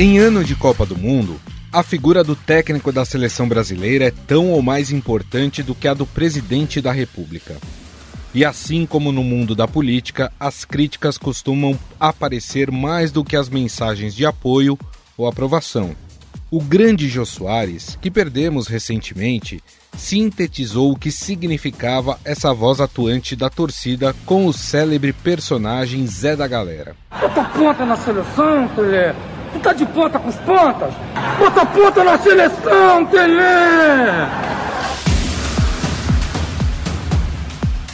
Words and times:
Em 0.00 0.16
ano 0.18 0.44
de 0.44 0.54
Copa 0.54 0.86
do 0.86 0.96
Mundo, 0.96 1.40
a 1.72 1.82
figura 1.82 2.22
do 2.22 2.36
técnico 2.36 2.92
da 2.92 3.04
seleção 3.04 3.48
brasileira 3.48 4.04
é 4.04 4.12
tão 4.12 4.52
ou 4.52 4.62
mais 4.62 4.92
importante 4.92 5.60
do 5.60 5.74
que 5.74 5.88
a 5.88 5.92
do 5.92 6.06
presidente 6.06 6.80
da 6.80 6.92
República. 6.92 7.56
E 8.32 8.44
assim 8.44 8.86
como 8.86 9.10
no 9.10 9.24
mundo 9.24 9.56
da 9.56 9.66
política, 9.66 10.30
as 10.38 10.64
críticas 10.64 11.18
costumam 11.18 11.76
aparecer 11.98 12.70
mais 12.70 13.10
do 13.10 13.24
que 13.24 13.34
as 13.34 13.48
mensagens 13.48 14.14
de 14.14 14.24
apoio 14.24 14.78
ou 15.16 15.26
aprovação. 15.26 15.96
O 16.48 16.62
grande 16.62 17.08
Jô 17.08 17.26
Soares, 17.26 17.98
que 18.00 18.08
perdemos 18.08 18.68
recentemente, 18.68 19.60
sintetizou 19.96 20.92
o 20.92 20.96
que 20.96 21.10
significava 21.10 22.20
essa 22.24 22.54
voz 22.54 22.80
atuante 22.80 23.34
da 23.34 23.50
torcida 23.50 24.14
com 24.24 24.46
o 24.46 24.52
célebre 24.52 25.12
personagem 25.12 26.06
Zé 26.06 26.36
da 26.36 26.46
Galera. 26.46 26.94
Bota 27.20 27.44
ponta 27.46 27.84
na 27.84 27.96
seleção, 27.96 28.68
Tele! 28.76 29.37
Tu 29.52 29.60
tá 29.60 29.72
de 29.72 29.86
ponta 29.86 30.18
com 30.18 30.28
os 30.28 30.36
pontas? 30.36 30.94
Bota 31.38 31.66
ponta 31.66 32.04
na 32.04 32.18
seleção, 32.18 33.06
Tele! 33.06 33.38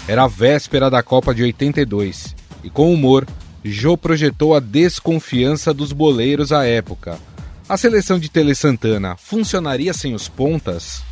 Era 0.07 0.25
a 0.25 0.29
véspera 0.29 0.91
da 0.91 1.03
Copa 1.03 1.35
de 1.35 1.43
82 1.43 2.35
e, 2.63 2.69
com 2.69 2.93
humor, 2.93 3.27
Jô 3.65 3.97
projetou 3.97 4.55
a 4.55 4.61
desconfiança 4.61 5.73
dos 5.73 5.93
boleiros 5.93 6.53
à 6.53 6.67
época. 6.67 7.19
A 7.67 7.79
seleção 7.79 8.19
de 8.19 8.31
Tele 8.31 8.55
Santana 8.55 9.17
funcionaria 9.17 9.95
sem 9.95 10.15
os 10.15 10.29
pontas? 10.29 11.03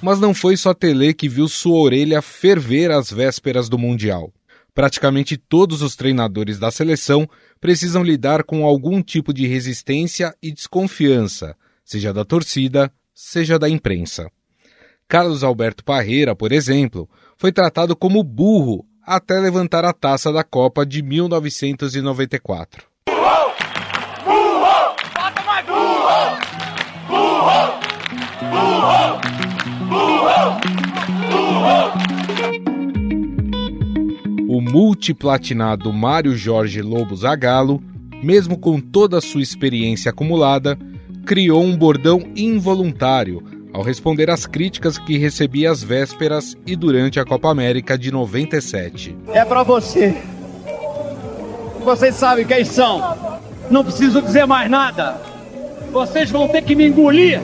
Mas 0.00 0.20
não 0.20 0.32
foi 0.32 0.56
só 0.56 0.72
Tele 0.72 1.12
que 1.12 1.28
viu 1.28 1.48
sua 1.48 1.80
orelha 1.80 2.22
ferver 2.22 2.92
às 2.92 3.10
vésperas 3.10 3.68
do 3.68 3.76
Mundial. 3.76 4.32
Praticamente 4.74 5.36
todos 5.36 5.82
os 5.82 5.96
treinadores 5.96 6.58
da 6.58 6.70
seleção 6.70 7.28
precisam 7.60 8.02
lidar 8.02 8.44
com 8.44 8.64
algum 8.64 9.02
tipo 9.02 9.32
de 9.32 9.46
resistência 9.46 10.34
e 10.42 10.52
desconfiança, 10.52 11.56
seja 11.84 12.12
da 12.12 12.24
torcida, 12.24 12.92
seja 13.14 13.58
da 13.58 13.68
imprensa. 13.68 14.30
Carlos 15.08 15.42
Alberto 15.42 15.84
Parreira, 15.84 16.36
por 16.36 16.52
exemplo, 16.52 17.08
foi 17.36 17.50
tratado 17.50 17.96
como 17.96 18.22
burro 18.22 18.86
até 19.02 19.40
levantar 19.40 19.84
a 19.84 19.92
taça 19.92 20.32
da 20.32 20.44
Copa 20.44 20.86
de 20.86 21.02
1994. 21.02 22.86
Burro! 23.06 23.52
Burro! 24.24 24.94
Bota 25.16 25.42
mais 25.44 25.66
burro! 25.66 26.38
Burro! 27.08 27.80
Burro! 29.88 30.60
O 31.96 31.99
multiplatinado 34.70 35.92
Mário 35.92 36.36
Jorge 36.36 36.80
Lobo 36.80 37.16
Zagallo, 37.16 37.82
mesmo 38.22 38.56
com 38.56 38.80
toda 38.80 39.18
a 39.18 39.20
sua 39.20 39.42
experiência 39.42 40.10
acumulada, 40.10 40.78
criou 41.26 41.62
um 41.62 41.76
bordão 41.76 42.22
involuntário 42.36 43.42
ao 43.72 43.82
responder 43.82 44.30
às 44.30 44.46
críticas 44.46 44.98
que 44.98 45.18
recebia 45.18 45.70
às 45.70 45.82
vésperas 45.82 46.56
e 46.66 46.76
durante 46.76 47.18
a 47.18 47.24
Copa 47.24 47.50
América 47.50 47.96
de 47.98 48.10
97. 48.10 49.16
É 49.28 49.44
para 49.44 49.62
você. 49.62 50.16
Vocês 51.84 52.14
sabem 52.14 52.46
quem 52.46 52.64
são. 52.64 53.40
Não 53.70 53.84
preciso 53.84 54.20
dizer 54.22 54.46
mais 54.46 54.70
nada. 54.70 55.20
Vocês 55.92 56.30
vão 56.30 56.48
ter 56.48 56.62
que 56.62 56.74
me 56.74 56.86
engolir. 56.86 57.40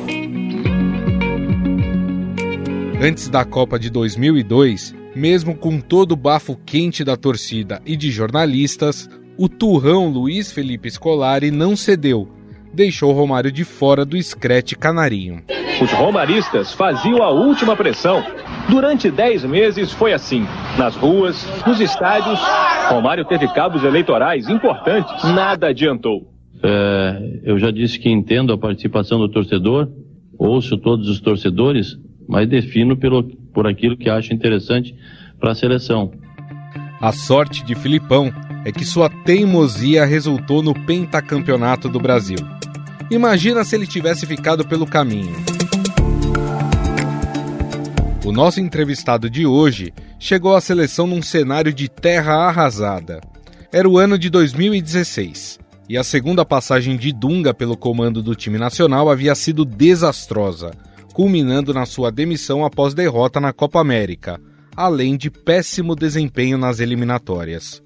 Antes 3.00 3.28
da 3.28 3.44
Copa 3.44 3.78
de 3.78 3.90
2002, 3.90 4.94
mesmo 5.16 5.56
com 5.56 5.80
todo 5.80 6.12
o 6.12 6.16
bafo 6.16 6.54
quente 6.66 7.02
da 7.02 7.16
torcida 7.16 7.80
e 7.86 7.96
de 7.96 8.10
jornalistas, 8.10 9.08
o 9.38 9.48
turrão 9.48 10.10
Luiz 10.10 10.52
Felipe 10.52 10.90
Scolari 10.90 11.50
não 11.50 11.74
cedeu, 11.74 12.28
deixou 12.72 13.12
Romário 13.12 13.50
de 13.50 13.64
fora 13.64 14.04
do 14.04 14.14
escrete 14.14 14.76
canarinho. 14.76 15.42
Os 15.80 15.90
romaristas 15.92 16.72
faziam 16.72 17.22
a 17.22 17.30
última 17.30 17.74
pressão. 17.76 18.22
Durante 18.68 19.10
dez 19.10 19.44
meses 19.44 19.90
foi 19.92 20.12
assim. 20.12 20.46
Nas 20.78 20.96
ruas, 20.96 21.46
nos 21.66 21.80
estádios, 21.80 22.38
Romário 22.88 23.24
teve 23.24 23.48
cabos 23.48 23.84
eleitorais 23.84 24.48
importantes. 24.48 25.22
Nada 25.24 25.68
adiantou. 25.68 26.30
É, 26.62 27.40
eu 27.44 27.58
já 27.58 27.70
disse 27.70 27.98
que 27.98 28.10
entendo 28.10 28.52
a 28.52 28.58
participação 28.58 29.18
do 29.18 29.28
torcedor, 29.30 29.88
ouço 30.38 30.76
todos 30.78 31.08
os 31.08 31.20
torcedores, 31.20 31.98
mas 32.28 32.48
defino 32.48 32.96
pelo, 32.96 33.22
por 33.52 33.66
aquilo 33.66 33.96
que 33.96 34.08
acho 34.08 34.32
interessante 34.32 34.94
para 35.38 35.52
a 35.52 35.54
seleção. 35.54 36.12
A 37.00 37.12
sorte 37.12 37.64
de 37.64 37.74
Filipão 37.74 38.32
é 38.64 38.72
que 38.72 38.84
sua 38.84 39.08
teimosia 39.08 40.04
resultou 40.04 40.62
no 40.62 40.74
pentacampeonato 40.74 41.88
do 41.88 42.00
Brasil. 42.00 42.38
Imagina 43.10 43.64
se 43.64 43.76
ele 43.76 43.86
tivesse 43.86 44.26
ficado 44.26 44.66
pelo 44.66 44.86
caminho. 44.86 45.36
O 48.24 48.32
nosso 48.32 48.60
entrevistado 48.60 49.30
de 49.30 49.46
hoje 49.46 49.92
chegou 50.18 50.56
à 50.56 50.60
seleção 50.60 51.06
num 51.06 51.22
cenário 51.22 51.72
de 51.72 51.88
terra 51.88 52.48
arrasada. 52.48 53.20
Era 53.72 53.88
o 53.88 53.98
ano 53.98 54.18
de 54.18 54.28
2016 54.28 55.60
e 55.88 55.96
a 55.96 56.02
segunda 56.02 56.44
passagem 56.44 56.96
de 56.96 57.12
Dunga 57.12 57.54
pelo 57.54 57.76
comando 57.76 58.20
do 58.20 58.34
time 58.34 58.58
nacional 58.58 59.08
havia 59.08 59.34
sido 59.36 59.64
desastrosa 59.64 60.72
culminando 61.16 61.72
na 61.72 61.86
sua 61.86 62.12
demissão 62.12 62.62
após 62.62 62.92
derrota 62.92 63.40
na 63.40 63.50
Copa 63.50 63.80
América, 63.80 64.38
além 64.76 65.16
de 65.16 65.30
péssimo 65.30 65.96
desempenho 65.96 66.58
nas 66.58 66.78
eliminatórias. 66.78 67.82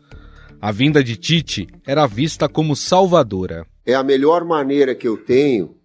A 0.60 0.72
vinda 0.72 1.02
de 1.04 1.14
Tite 1.14 1.68
era 1.86 2.08
vista 2.08 2.48
como 2.48 2.74
salvadora. 2.74 3.64
É 3.86 3.94
a 3.94 4.02
melhor 4.02 4.44
maneira 4.44 4.96
que 4.96 5.06
eu 5.06 5.16
tenho 5.16 5.76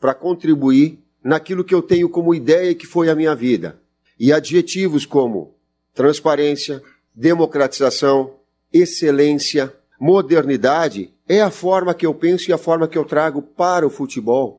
para 0.00 0.14
contribuir 0.14 0.98
naquilo 1.22 1.62
que 1.62 1.74
eu 1.74 1.82
tenho 1.82 2.08
como 2.08 2.34
ideia 2.34 2.74
que 2.74 2.86
foi 2.86 3.10
a 3.10 3.14
minha 3.14 3.34
vida. 3.34 3.78
E 4.18 4.32
adjetivos 4.32 5.04
como 5.04 5.56
transparência, 5.92 6.82
democratização, 7.14 8.36
excelência, 8.72 9.70
modernidade 10.00 11.12
é 11.28 11.42
a 11.42 11.50
forma 11.50 11.92
que 11.92 12.06
eu 12.06 12.14
penso 12.14 12.48
e 12.48 12.54
a 12.54 12.58
forma 12.58 12.88
que 12.88 12.96
eu 12.96 13.04
trago 13.04 13.42
para 13.42 13.86
o 13.86 13.90
futebol. 13.90 14.56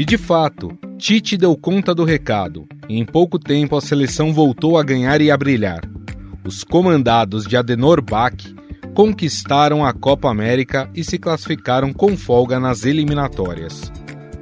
E 0.00 0.04
de 0.06 0.16
fato, 0.16 0.70
Tite 0.96 1.36
deu 1.36 1.54
conta 1.54 1.94
do 1.94 2.04
recado 2.04 2.66
em 2.88 3.04
pouco 3.04 3.38
tempo 3.38 3.76
a 3.76 3.82
seleção 3.82 4.32
voltou 4.32 4.78
a 4.78 4.82
ganhar 4.82 5.20
e 5.20 5.30
a 5.30 5.36
brilhar. 5.36 5.82
Os 6.42 6.64
comandados 6.64 7.44
de 7.44 7.54
Adenor 7.54 8.00
Bach 8.00 8.34
conquistaram 8.94 9.84
a 9.84 9.92
Copa 9.92 10.30
América 10.30 10.88
e 10.94 11.04
se 11.04 11.18
classificaram 11.18 11.92
com 11.92 12.16
folga 12.16 12.58
nas 12.58 12.86
eliminatórias. 12.86 13.92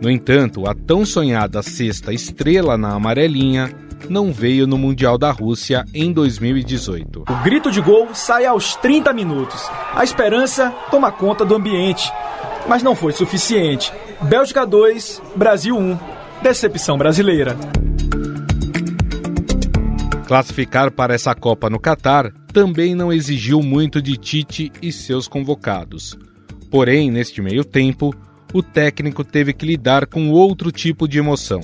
No 0.00 0.08
entanto, 0.08 0.64
a 0.64 0.76
tão 0.76 1.04
sonhada 1.04 1.60
sexta 1.60 2.12
estrela 2.12 2.78
na 2.78 2.92
amarelinha 2.92 3.68
não 4.08 4.32
veio 4.32 4.64
no 4.64 4.78
Mundial 4.78 5.18
da 5.18 5.32
Rússia 5.32 5.84
em 5.92 6.12
2018. 6.12 7.24
O 7.28 7.42
grito 7.42 7.72
de 7.72 7.80
gol 7.80 8.10
sai 8.14 8.46
aos 8.46 8.76
30 8.76 9.12
minutos. 9.12 9.68
A 9.92 10.04
esperança 10.04 10.72
toma 10.88 11.10
conta 11.10 11.44
do 11.44 11.56
ambiente 11.56 12.12
mas 12.68 12.82
não 12.82 12.94
foi 12.94 13.12
suficiente. 13.12 13.92
Bélgica 14.22 14.66
2, 14.66 15.22
Brasil 15.34 15.76
1. 15.76 15.98
Decepção 16.42 16.98
brasileira. 16.98 17.56
Classificar 20.26 20.92
para 20.92 21.14
essa 21.14 21.34
Copa 21.34 21.70
no 21.70 21.80
Catar 21.80 22.30
também 22.52 22.94
não 22.94 23.12
exigiu 23.12 23.62
muito 23.62 24.02
de 24.02 24.16
Tite 24.16 24.70
e 24.82 24.92
seus 24.92 25.26
convocados. 25.26 26.18
Porém, 26.70 27.10
neste 27.10 27.40
meio 27.40 27.64
tempo, 27.64 28.14
o 28.52 28.62
técnico 28.62 29.24
teve 29.24 29.54
que 29.54 29.64
lidar 29.64 30.06
com 30.06 30.30
outro 30.30 30.70
tipo 30.70 31.08
de 31.08 31.18
emoção. 31.18 31.62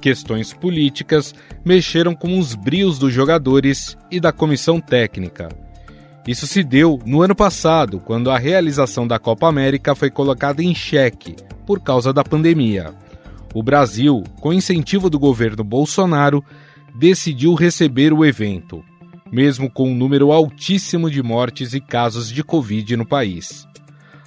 Questões 0.00 0.52
políticas 0.52 1.34
mexeram 1.64 2.14
com 2.14 2.38
os 2.38 2.54
brios 2.54 2.98
dos 2.98 3.12
jogadores 3.12 3.96
e 4.10 4.20
da 4.20 4.30
comissão 4.30 4.78
técnica 4.78 5.48
isso 6.26 6.46
se 6.46 6.62
deu 6.62 6.98
no 7.04 7.22
ano 7.22 7.34
passado, 7.34 8.00
quando 8.00 8.30
a 8.30 8.38
realização 8.38 9.06
da 9.06 9.18
Copa 9.18 9.46
América 9.46 9.94
foi 9.94 10.10
colocada 10.10 10.62
em 10.62 10.74
xeque 10.74 11.36
por 11.66 11.80
causa 11.80 12.12
da 12.12 12.24
pandemia. 12.24 12.94
O 13.52 13.62
Brasil, 13.62 14.24
com 14.40 14.52
incentivo 14.52 15.10
do 15.10 15.18
governo 15.18 15.62
Bolsonaro, 15.62 16.42
decidiu 16.94 17.54
receber 17.54 18.12
o 18.12 18.24
evento, 18.24 18.82
mesmo 19.30 19.70
com 19.70 19.90
um 19.90 19.94
número 19.94 20.32
altíssimo 20.32 21.10
de 21.10 21.22
mortes 21.22 21.74
e 21.74 21.80
casos 21.80 22.30
de 22.30 22.42
Covid 22.42 22.96
no 22.96 23.06
país. 23.06 23.68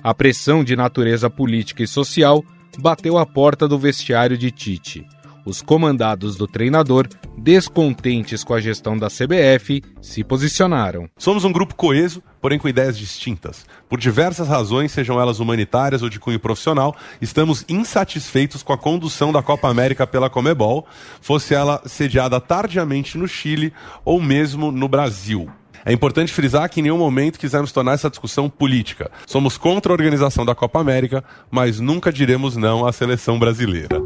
A 0.04 0.14
pressão 0.14 0.64
de 0.64 0.76
natureza 0.76 1.30
política 1.30 1.84
e 1.84 1.88
social 1.88 2.44
bateu 2.80 3.18
à 3.18 3.26
porta 3.26 3.68
do 3.68 3.78
vestiário 3.78 4.38
de 4.38 4.52
Tite 4.52 5.06
os 5.48 5.62
comandados 5.62 6.36
do 6.36 6.46
treinador, 6.46 7.08
descontentes 7.38 8.44
com 8.44 8.54
a 8.54 8.60
gestão 8.60 8.98
da 8.98 9.08
CBF, 9.08 9.82
se 10.02 10.22
posicionaram. 10.22 11.10
Somos 11.18 11.46
um 11.46 11.52
grupo 11.54 11.74
coeso, 11.74 12.22
porém 12.42 12.60
com 12.60 12.68
ideias 12.68 12.98
distintas. 12.98 13.66
Por 13.88 13.98
diversas 13.98 14.50
razões, 14.50 14.92
sejam 14.92 15.20
elas 15.20 15.40
humanitárias 15.40 16.04
ou 16.04 16.10
de 16.10 16.20
cunho 16.20 16.40
profissional, 16.40 16.94
estamos 17.22 17.64
insatisfeitos 17.70 18.62
com 18.62 18.74
a 18.74 18.78
condução 18.78 19.32
da 19.32 19.42
Copa 19.42 19.70
América 19.70 20.06
pela 20.06 20.30
Comebol, 20.30 20.86
fosse 21.22 21.54
ela 21.54 21.82
sediada 21.86 22.42
tardiamente 22.42 23.18
no 23.18 23.28
Chile 23.28 23.72
ou 24.04 24.22
mesmo 24.22 24.70
no 24.70 24.90
Brasil. 24.90 25.50
É 25.86 25.94
importante 25.94 26.34
frisar 26.34 26.70
que 26.70 26.82
em 26.82 26.84
nenhum 26.84 26.98
momento 26.98 27.40
quisemos 27.40 27.72
tornar 27.72 27.94
essa 27.94 28.10
discussão 28.10 28.50
política. 28.50 29.10
Somos 29.26 29.58
contra 29.58 29.90
a 29.90 29.96
organização 29.96 30.46
da 30.46 30.54
Copa 30.54 30.82
América, 30.82 31.24
mas 31.50 31.80
nunca 31.80 32.12
diremos 32.12 32.58
não 32.58 32.86
à 32.86 32.92
seleção 32.92 33.40
brasileira. 33.40 34.02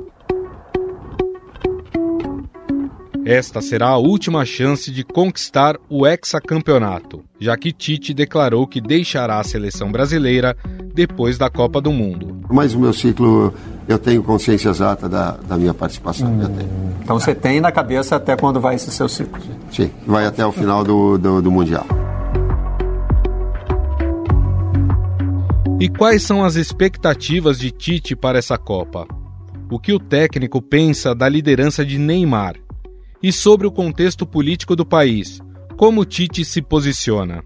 Esta 3.31 3.61
será 3.61 3.87
a 3.87 3.97
última 3.97 4.43
chance 4.43 4.91
de 4.91 5.05
conquistar 5.05 5.77
o 5.89 6.05
hexacampeonato, 6.05 7.23
já 7.39 7.55
que 7.55 7.71
Tite 7.71 8.13
declarou 8.13 8.67
que 8.67 8.81
deixará 8.81 9.39
a 9.39 9.43
seleção 9.45 9.89
brasileira 9.89 10.53
depois 10.93 11.37
da 11.37 11.49
Copa 11.49 11.79
do 11.79 11.93
Mundo. 11.93 12.41
Mas 12.49 12.73
o 12.73 12.79
meu 12.79 12.91
ciclo, 12.91 13.53
eu 13.87 13.97
tenho 13.97 14.21
consciência 14.21 14.67
exata 14.67 15.07
da, 15.07 15.31
da 15.47 15.55
minha 15.55 15.73
participação. 15.73 16.27
Hum, 16.27 16.41
então 17.01 17.17
você 17.17 17.33
tem 17.33 17.61
na 17.61 17.71
cabeça 17.71 18.17
até 18.17 18.35
quando 18.35 18.59
vai 18.59 18.75
esse 18.75 18.91
seu 18.91 19.07
ciclo? 19.07 19.41
Sim, 19.71 19.89
vai 20.05 20.25
até 20.25 20.45
o 20.45 20.51
final 20.51 20.83
do, 20.83 21.17
do, 21.17 21.41
do 21.41 21.49
Mundial. 21.49 21.85
E 25.79 25.87
quais 25.87 26.21
são 26.21 26.43
as 26.43 26.55
expectativas 26.55 27.57
de 27.57 27.71
Tite 27.71 28.13
para 28.13 28.39
essa 28.39 28.57
Copa? 28.57 29.07
O 29.69 29.79
que 29.79 29.93
o 29.93 29.99
técnico 29.99 30.61
pensa 30.61 31.15
da 31.15 31.29
liderança 31.29 31.85
de 31.85 31.97
Neymar 31.97 32.55
e 33.21 33.31
sobre 33.31 33.67
o 33.67 33.71
contexto 33.71 34.25
político 34.25 34.75
do 34.75 34.85
país, 34.85 35.39
como 35.77 36.05
Tite 36.05 36.43
se 36.45 36.61
posiciona. 36.61 37.43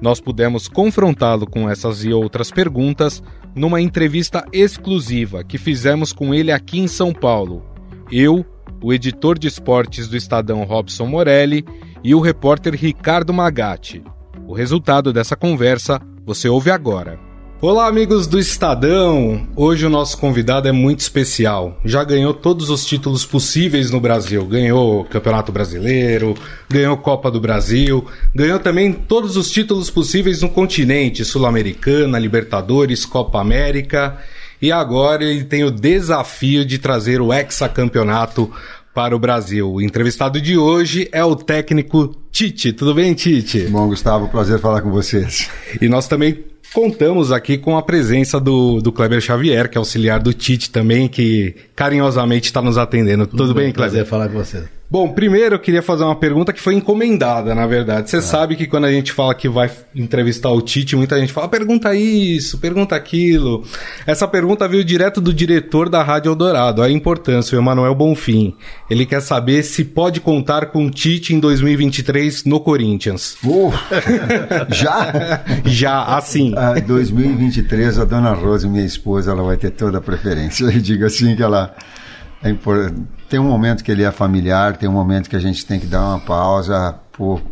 Nós 0.00 0.20
pudemos 0.20 0.68
confrontá-lo 0.68 1.46
com 1.46 1.68
essas 1.68 2.04
e 2.04 2.12
outras 2.12 2.50
perguntas 2.50 3.22
numa 3.54 3.80
entrevista 3.80 4.44
exclusiva 4.52 5.42
que 5.42 5.58
fizemos 5.58 6.12
com 6.12 6.32
ele 6.32 6.52
aqui 6.52 6.78
em 6.78 6.86
São 6.86 7.12
Paulo. 7.12 7.64
Eu, 8.10 8.44
o 8.82 8.92
editor 8.92 9.38
de 9.38 9.48
esportes 9.48 10.08
do 10.08 10.16
Estadão 10.16 10.62
Robson 10.64 11.06
Morelli 11.06 11.64
e 12.04 12.14
o 12.14 12.20
repórter 12.20 12.74
Ricardo 12.74 13.34
Magatti. 13.34 14.02
O 14.46 14.54
resultado 14.54 15.12
dessa 15.12 15.34
conversa 15.34 16.00
você 16.24 16.48
ouve 16.48 16.70
agora. 16.70 17.27
Olá, 17.60 17.88
amigos 17.88 18.28
do 18.28 18.38
Estadão! 18.38 19.44
Hoje 19.56 19.84
o 19.84 19.90
nosso 19.90 20.16
convidado 20.16 20.68
é 20.68 20.72
muito 20.72 21.00
especial. 21.00 21.76
Já 21.84 22.04
ganhou 22.04 22.32
todos 22.32 22.70
os 22.70 22.86
títulos 22.86 23.26
possíveis 23.26 23.90
no 23.90 23.98
Brasil. 23.98 24.46
Ganhou 24.46 25.04
Campeonato 25.06 25.50
Brasileiro, 25.50 26.36
ganhou 26.70 26.96
Copa 26.98 27.32
do 27.32 27.40
Brasil, 27.40 28.06
ganhou 28.32 28.60
também 28.60 28.92
todos 28.92 29.36
os 29.36 29.50
títulos 29.50 29.90
possíveis 29.90 30.40
no 30.40 30.48
continente: 30.48 31.24
Sul-Americana, 31.24 32.16
Libertadores, 32.16 33.04
Copa 33.04 33.40
América. 33.40 34.16
E 34.62 34.70
agora 34.70 35.24
ele 35.24 35.42
tem 35.42 35.64
o 35.64 35.70
desafio 35.72 36.64
de 36.64 36.78
trazer 36.78 37.20
o 37.20 37.32
hexacampeonato 37.32 38.52
para 38.94 39.16
o 39.16 39.18
Brasil. 39.18 39.68
O 39.72 39.82
entrevistado 39.82 40.40
de 40.40 40.56
hoje 40.56 41.08
é 41.10 41.24
o 41.24 41.34
técnico 41.34 42.14
Tite. 42.30 42.72
Tudo 42.72 42.94
bem, 42.94 43.14
Tite? 43.14 43.62
Bom, 43.62 43.88
Gustavo, 43.88 44.28
prazer 44.28 44.60
falar 44.60 44.80
com 44.80 44.92
vocês. 44.92 45.50
E 45.82 45.88
nós 45.88 46.06
também 46.06 46.44
Contamos 46.72 47.32
aqui 47.32 47.56
com 47.56 47.76
a 47.76 47.82
presença 47.82 48.38
do, 48.38 48.80
do 48.80 48.92
Kleber 48.92 49.20
Xavier, 49.20 49.68
que 49.68 49.76
é 49.76 49.80
auxiliar 49.80 50.20
do 50.20 50.32
Tite 50.32 50.70
também, 50.70 51.08
que 51.08 51.54
carinhosamente 51.74 52.46
está 52.46 52.60
nos 52.60 52.76
atendendo. 52.76 53.26
Tudo, 53.26 53.38
Tudo 53.38 53.54
bem, 53.54 53.72
Kleber? 53.72 53.90
Prazer 53.90 54.06
falar 54.06 54.28
com 54.28 54.34
você. 54.38 54.77
Bom, 54.90 55.12
primeiro 55.12 55.56
eu 55.56 55.58
queria 55.58 55.82
fazer 55.82 56.02
uma 56.02 56.16
pergunta 56.16 56.50
que 56.50 56.62
foi 56.62 56.74
encomendada, 56.74 57.54
na 57.54 57.66
verdade. 57.66 58.08
Você 58.08 58.16
é. 58.16 58.20
sabe 58.22 58.56
que 58.56 58.66
quando 58.66 58.86
a 58.86 58.90
gente 58.90 59.12
fala 59.12 59.34
que 59.34 59.46
vai 59.46 59.70
entrevistar 59.94 60.48
o 60.48 60.62
Tite, 60.62 60.96
muita 60.96 61.20
gente 61.20 61.30
fala, 61.30 61.46
pergunta 61.46 61.94
isso, 61.94 62.56
pergunta 62.56 62.96
aquilo. 62.96 63.64
Essa 64.06 64.26
pergunta 64.26 64.66
veio 64.66 64.82
direto 64.82 65.20
do 65.20 65.34
diretor 65.34 65.90
da 65.90 66.02
Rádio 66.02 66.30
Eldorado, 66.30 66.82
a 66.82 66.90
importância, 66.90 67.54
o 67.54 67.60
Emanuel 67.60 67.94
Bonfim. 67.94 68.56
Ele 68.88 69.04
quer 69.04 69.20
saber 69.20 69.62
se 69.62 69.84
pode 69.84 70.22
contar 70.22 70.66
com 70.66 70.86
o 70.86 70.90
Tite 70.90 71.34
em 71.34 71.38
2023 71.38 72.44
no 72.44 72.58
Corinthians. 72.58 73.36
Uh, 73.44 73.70
já? 74.72 75.42
já, 75.66 76.02
assim. 76.16 76.54
Ah, 76.56 76.80
2023, 76.80 77.98
a 77.98 78.06
dona 78.06 78.32
Rose, 78.32 78.66
minha 78.66 78.86
esposa, 78.86 79.32
ela 79.32 79.42
vai 79.42 79.58
ter 79.58 79.70
toda 79.70 79.98
a 79.98 80.00
preferência. 80.00 80.64
Eu 80.72 80.80
digo 80.80 81.04
assim 81.04 81.36
que 81.36 81.42
ela 81.42 81.76
é 82.42 82.48
importante 82.48 83.17
tem 83.28 83.38
um 83.38 83.48
momento 83.48 83.84
que 83.84 83.90
ele 83.90 84.02
é 84.02 84.10
familiar, 84.10 84.76
tem 84.76 84.88
um 84.88 84.92
momento 84.92 85.28
que 85.28 85.36
a 85.36 85.40
gente 85.40 85.64
tem 85.64 85.78
que 85.78 85.86
dar 85.86 86.00
uma 86.00 86.20
pausa 86.20 86.94
por 87.12 87.42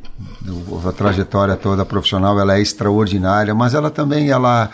a 0.89 0.93
trajetória 0.93 1.57
toda 1.57 1.85
profissional, 1.85 2.39
ela 2.41 2.57
é 2.57 2.61
extraordinária, 2.61 3.55
mas 3.55 3.75
ela 3.75 3.91
também 3.91 4.31
ela 4.31 4.71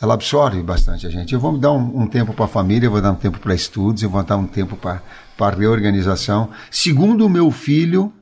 ela 0.00 0.14
absorve 0.14 0.62
bastante 0.62 1.06
a 1.06 1.10
gente. 1.10 1.32
Eu 1.32 1.40
vou 1.40 1.52
me 1.52 1.58
dar 1.58 1.72
um, 1.72 2.02
um 2.02 2.06
tempo 2.06 2.34
para 2.34 2.44
a 2.44 2.48
família, 2.48 2.86
eu 2.86 2.90
vou 2.90 3.00
dar 3.00 3.12
um 3.12 3.16
tempo 3.16 3.38
para 3.38 3.54
estudos, 3.54 4.02
eu 4.02 4.10
vou 4.10 4.22
dar 4.22 4.36
um 4.36 4.46
tempo 4.46 4.76
para 4.76 5.02
para 5.36 5.56
reorganização. 5.56 6.50
Segundo 6.70 7.26
o 7.26 7.28
meu 7.28 7.50
filho, 7.50 8.12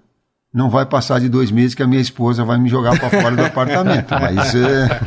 não 0.53 0.71
vai 0.71 0.87
passar 0.87 1.21
de 1.21 1.29
dois 1.29 1.51
meses 1.51 1.75
que 1.75 1.83
a 1.83 1.87
minha 1.87 2.01
esposa 2.01 2.45
vai 2.45 2.59
me 2.59 2.69
jogar 2.69 2.99
para 2.99 3.11
fora 3.11 3.37
do 3.37 3.45
apartamento. 3.45 4.11
Mas 4.11 4.55
é. 4.55 5.01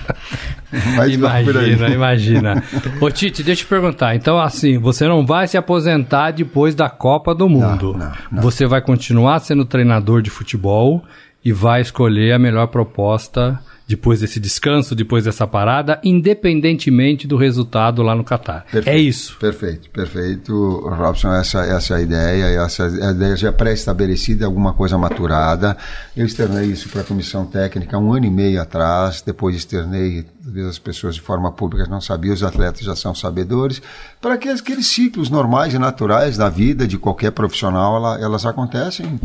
Vai 0.95 1.12
imagina, 1.12 1.89
imagina. 1.89 2.63
Ô 3.00 3.09
Tite, 3.09 3.44
deixa 3.44 3.62
eu 3.62 3.65
te 3.65 3.69
perguntar. 3.69 4.15
Então, 4.15 4.39
assim, 4.39 4.77
você 4.77 5.07
não 5.07 5.25
vai 5.25 5.47
se 5.47 5.57
aposentar 5.57 6.31
depois 6.31 6.75
da 6.75 6.89
Copa 6.89 7.33
do 7.33 7.47
Mundo. 7.47 7.94
Não, 7.94 8.06
não, 8.07 8.12
não. 8.31 8.41
Você 8.41 8.65
vai 8.65 8.81
continuar 8.81 9.39
sendo 9.39 9.65
treinador 9.65 10.21
de 10.21 10.29
futebol 10.29 11.03
e 11.44 11.51
vai 11.51 11.81
escolher 11.81 12.33
a 12.33 12.39
melhor 12.39 12.67
proposta 12.67 13.59
depois 13.87 14.19
desse 14.19 14.39
descanso, 14.39 14.95
depois 14.95 15.25
dessa 15.25 15.45
parada, 15.45 15.99
independentemente 16.03 17.27
do 17.27 17.37
resultado 17.37 18.01
lá 18.01 18.15
no 18.15 18.23
Catar. 18.23 18.65
É 18.85 18.97
isso. 18.97 19.37
Perfeito, 19.37 19.89
perfeito, 19.91 20.53
Robson. 20.89 21.31
Essa, 21.33 21.63
essa 21.65 21.93
é 21.93 21.97
a 21.97 22.01
ideia, 22.01 22.45
essa 22.63 22.83
é 22.83 23.07
a 23.07 23.11
ideia 23.11 23.35
já 23.35 23.51
pré-estabelecida, 23.51 24.45
alguma 24.45 24.73
coisa 24.73 24.97
maturada. 24.97 25.77
Eu 26.17 26.25
externei 26.25 26.65
isso 26.65 26.89
para 26.89 27.01
a 27.01 27.03
comissão 27.03 27.45
técnica 27.45 27.97
um 27.97 28.11
ano 28.11 28.25
e 28.25 28.31
meio 28.31 28.61
atrás, 28.61 29.21
depois 29.21 29.55
externei, 29.55 30.25
talvez 30.43 30.65
as 30.65 30.79
pessoas 30.79 31.15
de 31.15 31.21
forma 31.21 31.51
pública 31.51 31.87
não 31.87 32.01
sabiam, 32.01 32.33
os 32.33 32.43
atletas 32.43 32.81
já 32.81 32.95
são 32.95 33.13
sabedores, 33.13 33.81
para 34.19 34.37
que 34.37 34.49
aqueles 34.49 34.87
ciclos 34.87 35.29
normais 35.29 35.73
e 35.73 35.79
naturais 35.79 36.37
da 36.37 36.49
vida 36.49 36.87
de 36.87 36.97
qualquer 36.97 37.31
profissional, 37.31 37.97
ela, 37.97 38.19
elas 38.19 38.45
acontecem, 38.45 39.19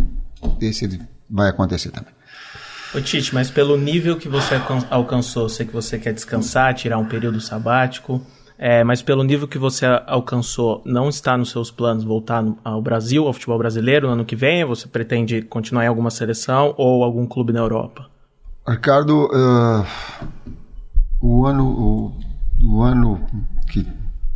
esse 0.61 1.01
vai 1.31 1.49
acontecer 1.49 1.91
também. 1.91 2.20
Ô 2.93 3.01
Tite, 3.01 3.33
mas 3.33 3.51
pelo 3.51 3.77
nível 3.77 4.17
que 4.17 4.29
você 4.29 4.61
alcançou, 4.91 5.49
sei 5.49 5.65
que 5.65 5.73
você 5.73 5.97
quer 5.97 6.13
descansar, 6.13 6.75
tirar 6.75 6.99
um 6.99 7.07
período 7.07 7.41
sabático, 7.41 8.21
é, 8.59 8.83
mas 8.83 9.01
pelo 9.01 9.23
nível 9.23 9.47
que 9.47 9.59
você 9.59 9.87
alcançou, 10.07 10.83
não 10.85 11.09
está 11.09 11.37
nos 11.39 11.51
seus 11.51 11.71
planos 11.71 12.03
voltar 12.03 12.45
ao 12.65 12.83
Brasil, 12.83 13.27
ao 13.27 13.33
futebol 13.33 13.57
brasileiro 13.57 14.09
no 14.09 14.15
ano 14.15 14.25
que 14.25 14.35
vem? 14.35 14.65
Você 14.65 14.89
pretende 14.89 15.41
continuar 15.41 15.85
em 15.85 15.87
alguma 15.87 16.11
seleção 16.11 16.75
ou 16.77 17.05
algum 17.05 17.27
clube 17.27 17.53
na 17.53 17.61
Europa? 17.61 18.11
Ricardo, 18.69 19.27
uh, 19.27 19.87
o 21.21 21.47
ano, 21.47 21.67
o, 21.67 22.21
o 22.63 22.83
ano 22.83 23.25
que, 23.71 23.87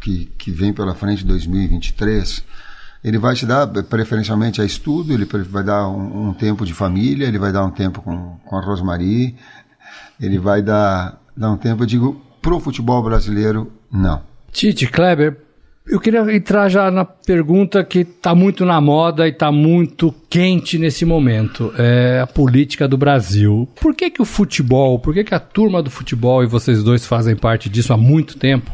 que, 0.00 0.26
que 0.38 0.50
vem 0.52 0.72
pela 0.72 0.94
frente, 0.94 1.24
2023, 1.24 2.44
ele 3.04 3.18
vai 3.18 3.34
te 3.34 3.44
dar 3.44 3.66
preferencialmente 3.66 4.62
a 4.62 4.64
estudo, 4.64 5.12
ele 5.12 5.26
vai 5.26 5.62
dar 5.62 5.88
um, 5.90 6.28
um 6.28 6.32
tempo 6.32 6.64
de 6.64 6.72
família, 6.72 7.26
ele 7.26 7.38
vai 7.38 7.52
dar 7.52 7.62
um 7.66 7.70
tempo 7.70 8.00
com, 8.00 8.38
com 8.42 8.56
a 8.56 8.60
Rosmarie, 8.62 9.36
ele 10.18 10.38
vai 10.38 10.62
dar, 10.62 11.20
dar 11.36 11.50
um 11.50 11.56
tempo, 11.58 11.82
eu 11.82 11.86
digo, 11.86 12.22
pro 12.40 12.58
futebol 12.58 13.02
brasileiro, 13.02 13.70
não. 13.92 14.22
Tite, 14.50 14.86
Kleber, 14.86 15.36
eu 15.86 16.00
queria 16.00 16.20
entrar 16.34 16.70
já 16.70 16.90
na 16.90 17.04
pergunta 17.04 17.84
que 17.84 17.98
está 17.98 18.34
muito 18.34 18.64
na 18.64 18.80
moda 18.80 19.26
e 19.26 19.30
está 19.30 19.52
muito 19.52 20.14
quente 20.30 20.78
nesse 20.78 21.04
momento. 21.04 21.74
É 21.76 22.20
a 22.22 22.26
política 22.26 22.88
do 22.88 22.96
Brasil. 22.96 23.68
Por 23.78 23.94
que, 23.94 24.10
que 24.10 24.22
o 24.22 24.24
futebol, 24.24 24.98
por 24.98 25.12
que, 25.12 25.24
que 25.24 25.34
a 25.34 25.40
turma 25.40 25.82
do 25.82 25.90
futebol, 25.90 26.42
e 26.42 26.46
vocês 26.46 26.82
dois 26.82 27.04
fazem 27.04 27.36
parte 27.36 27.68
disso 27.68 27.92
há 27.92 27.98
muito 27.98 28.38
tempo, 28.38 28.72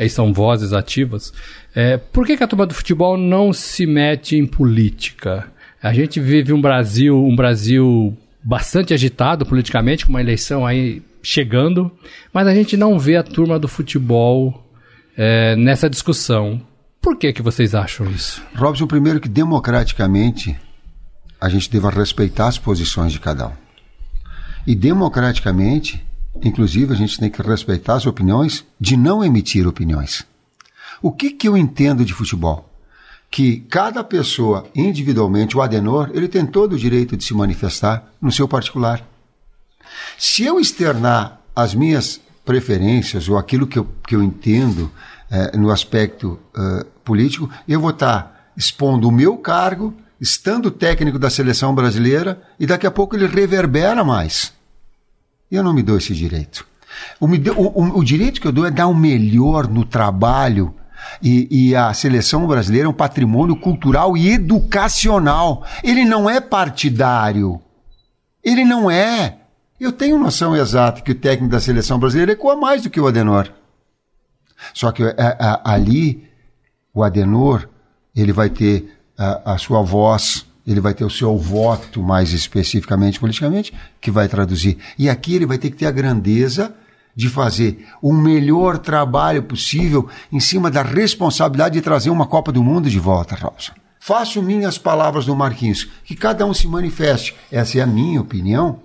aí 0.00 0.08
são 0.08 0.32
vozes 0.32 0.72
ativas, 0.72 1.30
é, 1.74 1.98
por 1.98 2.26
que, 2.26 2.34
que 2.34 2.42
a 2.42 2.46
turma 2.46 2.64
do 2.64 2.72
futebol 2.72 3.18
não 3.18 3.52
se 3.52 3.84
mete 3.86 4.34
em 4.34 4.46
política? 4.46 5.46
A 5.82 5.92
gente 5.92 6.18
vive 6.18 6.54
um 6.54 6.60
Brasil, 6.60 7.22
um 7.22 7.36
Brasil 7.36 8.16
bastante 8.42 8.94
agitado 8.94 9.44
politicamente, 9.44 10.06
com 10.06 10.12
uma 10.12 10.20
eleição 10.22 10.66
aí 10.66 11.02
chegando, 11.22 11.92
mas 12.32 12.46
a 12.46 12.54
gente 12.54 12.78
não 12.78 12.98
vê 12.98 13.16
a 13.16 13.22
turma 13.22 13.58
do 13.58 13.68
futebol 13.68 14.66
é, 15.18 15.54
nessa 15.54 15.90
discussão. 15.90 16.62
Por 16.98 17.18
que, 17.18 17.30
que 17.30 17.42
vocês 17.42 17.74
acham 17.74 18.10
isso? 18.10 18.42
Robson, 18.54 18.86
primeiro 18.86 19.20
que 19.20 19.28
democraticamente 19.28 20.56
a 21.38 21.48
gente 21.50 21.70
deva 21.70 21.90
respeitar 21.90 22.48
as 22.48 22.56
posições 22.56 23.12
de 23.12 23.20
cada 23.20 23.48
um. 23.48 23.52
E 24.66 24.74
democraticamente, 24.74 26.02
inclusive, 26.42 26.92
a 26.92 26.96
gente 26.96 27.18
tem 27.18 27.30
que 27.30 27.42
respeitar 27.42 27.94
as 27.94 28.06
opiniões 28.06 28.64
de 28.78 28.96
não 28.96 29.24
emitir 29.24 29.66
opiniões. 29.66 30.24
O 31.02 31.10
que, 31.10 31.30
que 31.30 31.48
eu 31.48 31.56
entendo 31.56 32.04
de 32.04 32.12
futebol? 32.12 32.68
Que 33.30 33.60
cada 33.70 34.02
pessoa, 34.02 34.66
individualmente, 34.74 35.56
o 35.56 35.62
Adenor, 35.62 36.10
ele 36.12 36.28
tem 36.28 36.44
todo 36.44 36.74
o 36.74 36.78
direito 36.78 37.16
de 37.16 37.24
se 37.24 37.32
manifestar 37.32 38.12
no 38.20 38.32
seu 38.32 38.48
particular. 38.48 39.06
Se 40.18 40.44
eu 40.44 40.60
externar 40.60 41.40
as 41.54 41.74
minhas 41.74 42.20
preferências 42.44 43.28
ou 43.28 43.38
aquilo 43.38 43.66
que 43.66 43.78
eu, 43.78 43.86
que 44.06 44.14
eu 44.14 44.22
entendo 44.22 44.90
eh, 45.30 45.56
no 45.56 45.70
aspecto 45.70 46.40
uh, 46.56 46.84
político, 47.04 47.48
eu 47.68 47.80
vou 47.80 47.90
estar 47.90 48.50
expondo 48.56 49.08
o 49.08 49.12
meu 49.12 49.36
cargo 49.36 49.94
estando 50.20 50.70
técnico 50.70 51.18
da 51.18 51.30
seleção 51.30 51.74
brasileira, 51.74 52.42
e 52.58 52.66
daqui 52.66 52.86
a 52.86 52.90
pouco 52.90 53.16
ele 53.16 53.26
reverbera 53.26 54.04
mais. 54.04 54.52
Eu 55.50 55.62
não 55.62 55.72
me 55.72 55.82
dou 55.82 55.98
esse 55.98 56.14
direito. 56.14 56.66
O, 57.18 57.26
o, 57.26 57.98
o 57.98 58.04
direito 58.04 58.40
que 58.40 58.46
eu 58.46 58.52
dou 58.52 58.66
é 58.66 58.70
dar 58.70 58.86
o 58.86 58.94
melhor 58.94 59.68
no 59.68 59.84
trabalho. 59.84 60.74
E, 61.22 61.70
e, 61.70 61.76
a 61.76 61.92
seleção 61.92 62.46
brasileira 62.46 62.86
é 62.86 62.90
um 62.90 62.94
patrimônio 62.94 63.56
cultural 63.56 64.16
e 64.16 64.30
educacional. 64.30 65.64
Ele 65.82 66.04
não 66.04 66.28
é 66.28 66.40
partidário. 66.40 67.60
Ele 68.44 68.64
não 68.64 68.90
é. 68.90 69.38
Eu 69.78 69.92
tenho 69.92 70.18
noção 70.18 70.54
exata 70.54 71.00
que 71.00 71.12
o 71.12 71.14
técnico 71.14 71.50
da 71.50 71.60
seleção 71.60 71.98
brasileira 71.98 72.32
ecoa 72.32 72.54
mais 72.54 72.82
do 72.82 72.90
que 72.90 73.00
o 73.00 73.06
Adenor. 73.06 73.50
Só 74.74 74.92
que 74.92 75.02
a, 75.02 75.08
é, 75.08 75.14
a, 75.18 75.62
é, 75.66 75.70
ali, 75.72 76.28
o 76.92 77.02
Adenor, 77.02 77.68
ele 78.14 78.32
vai 78.32 78.50
ter 78.50 78.94
a, 79.16 79.54
a 79.54 79.58
sua 79.58 79.82
voz, 79.82 80.46
ele 80.66 80.80
vai 80.80 80.94
ter 80.94 81.04
o 81.04 81.10
seu 81.10 81.36
voto, 81.36 82.02
mais 82.02 82.32
especificamente 82.32 83.18
politicamente, 83.18 83.72
que 84.00 84.10
vai 84.10 84.28
traduzir. 84.28 84.78
E 84.98 85.08
aqui 85.08 85.34
ele 85.34 85.46
vai 85.46 85.58
ter 85.58 85.70
que 85.70 85.76
ter 85.76 85.86
a 85.86 85.90
grandeza 85.90 86.74
de 87.14 87.28
fazer 87.28 87.86
o 88.00 88.12
melhor 88.12 88.78
trabalho 88.78 89.42
possível 89.42 90.08
em 90.30 90.40
cima 90.40 90.70
da 90.70 90.82
responsabilidade 90.82 91.74
de 91.74 91.80
trazer 91.80 92.10
uma 92.10 92.26
Copa 92.26 92.52
do 92.52 92.62
Mundo 92.62 92.88
de 92.88 92.98
volta, 92.98 93.34
Robson. 93.34 93.72
Faço 93.98 94.42
minhas 94.42 94.78
palavras 94.78 95.26
do 95.26 95.36
Marquinhos, 95.36 95.86
que 96.04 96.16
cada 96.16 96.46
um 96.46 96.54
se 96.54 96.66
manifeste. 96.66 97.34
Essa 97.52 97.78
é 97.78 97.82
a 97.82 97.86
minha 97.86 98.20
opinião. 98.20 98.80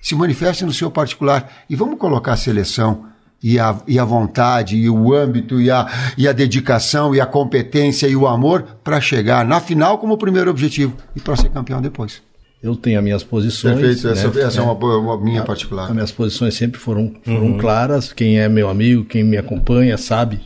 Se 0.00 0.14
manifeste 0.14 0.64
no 0.64 0.72
seu 0.72 0.90
particular. 0.90 1.64
E 1.68 1.74
vamos 1.74 1.98
colocar 1.98 2.34
a 2.34 2.36
seleção 2.36 3.06
e 3.42 3.58
a, 3.58 3.80
e 3.86 3.98
a 3.98 4.04
vontade, 4.04 4.76
e 4.76 4.88
o 4.90 5.14
âmbito, 5.14 5.60
e 5.60 5.70
a, 5.70 5.86
e 6.16 6.28
a 6.28 6.32
dedicação, 6.32 7.14
e 7.14 7.20
a 7.20 7.26
competência, 7.26 8.06
e 8.06 8.14
o 8.14 8.26
amor 8.26 8.62
para 8.84 9.00
chegar 9.00 9.44
na 9.44 9.60
final 9.60 9.98
como 9.98 10.18
primeiro 10.18 10.50
objetivo 10.50 10.94
e 11.16 11.20
para 11.20 11.36
ser 11.36 11.48
campeão 11.48 11.80
depois. 11.80 12.22
Eu 12.62 12.76
tenho 12.76 12.98
as 12.98 13.04
minhas 13.04 13.24
posições. 13.24 13.80
Perfeito, 13.80 14.08
essa, 14.08 14.28
né? 14.28 14.42
essa 14.42 14.60
é 14.60 14.62
uma, 14.62 14.74
uma 14.74 15.18
minha 15.18 15.42
particular. 15.42 15.86
As 15.86 15.92
minhas 15.92 16.12
posições 16.12 16.54
sempre 16.54 16.78
foram, 16.78 17.14
foram 17.24 17.52
uhum. 17.52 17.58
claras. 17.58 18.12
Quem 18.12 18.38
é 18.38 18.50
meu 18.50 18.68
amigo, 18.68 19.04
quem 19.04 19.24
me 19.24 19.38
acompanha, 19.38 19.96
sabe 19.96 20.40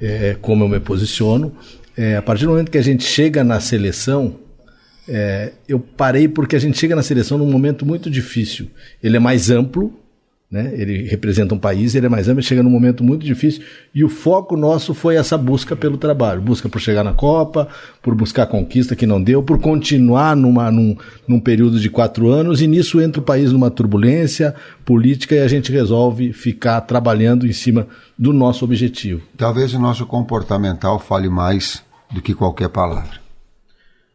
é, 0.00 0.36
como 0.40 0.64
eu 0.64 0.68
me 0.68 0.80
posiciono. 0.80 1.52
É, 1.94 2.16
a 2.16 2.22
partir 2.22 2.44
do 2.44 2.52
momento 2.52 2.70
que 2.70 2.78
a 2.78 2.82
gente 2.82 3.04
chega 3.04 3.44
na 3.44 3.60
seleção, 3.60 4.36
é, 5.06 5.52
eu 5.68 5.78
parei 5.78 6.26
porque 6.26 6.56
a 6.56 6.58
gente 6.58 6.78
chega 6.78 6.96
na 6.96 7.02
seleção 7.02 7.36
num 7.36 7.50
momento 7.50 7.84
muito 7.84 8.08
difícil. 8.08 8.70
Ele 9.02 9.16
é 9.16 9.20
mais 9.20 9.50
amplo, 9.50 9.92
né? 10.50 10.72
Ele 10.74 11.06
representa 11.06 11.54
um 11.54 11.58
país, 11.58 11.94
ele 11.94 12.06
é 12.06 12.08
mais 12.08 12.26
amplo, 12.28 12.42
chega 12.42 12.62
num 12.62 12.70
momento 12.70 13.04
muito 13.04 13.24
difícil 13.24 13.62
e 13.94 14.02
o 14.02 14.08
foco 14.08 14.56
nosso 14.56 14.94
foi 14.94 15.16
essa 15.16 15.36
busca 15.36 15.76
pelo 15.76 15.98
trabalho, 15.98 16.40
busca 16.40 16.68
por 16.68 16.80
chegar 16.80 17.04
na 17.04 17.12
Copa, 17.12 17.68
por 18.02 18.14
buscar 18.14 18.46
conquista 18.46 18.96
que 18.96 19.06
não 19.06 19.22
deu, 19.22 19.42
por 19.42 19.60
continuar 19.60 20.34
numa, 20.34 20.70
num, 20.70 20.96
num 21.26 21.38
período 21.38 21.78
de 21.78 21.90
quatro 21.90 22.30
anos 22.30 22.62
e 22.62 22.66
nisso 22.66 23.00
entra 23.00 23.20
o 23.20 23.24
país 23.24 23.52
numa 23.52 23.70
turbulência 23.70 24.54
política 24.86 25.34
e 25.34 25.40
a 25.40 25.48
gente 25.48 25.70
resolve 25.70 26.32
ficar 26.32 26.80
trabalhando 26.80 27.46
em 27.46 27.52
cima 27.52 27.86
do 28.18 28.32
nosso 28.32 28.64
objetivo. 28.64 29.20
Talvez 29.36 29.74
o 29.74 29.78
nosso 29.78 30.06
comportamental 30.06 30.98
fale 30.98 31.28
mais 31.28 31.82
do 32.10 32.22
que 32.22 32.34
qualquer 32.34 32.70
palavra. 32.70 33.27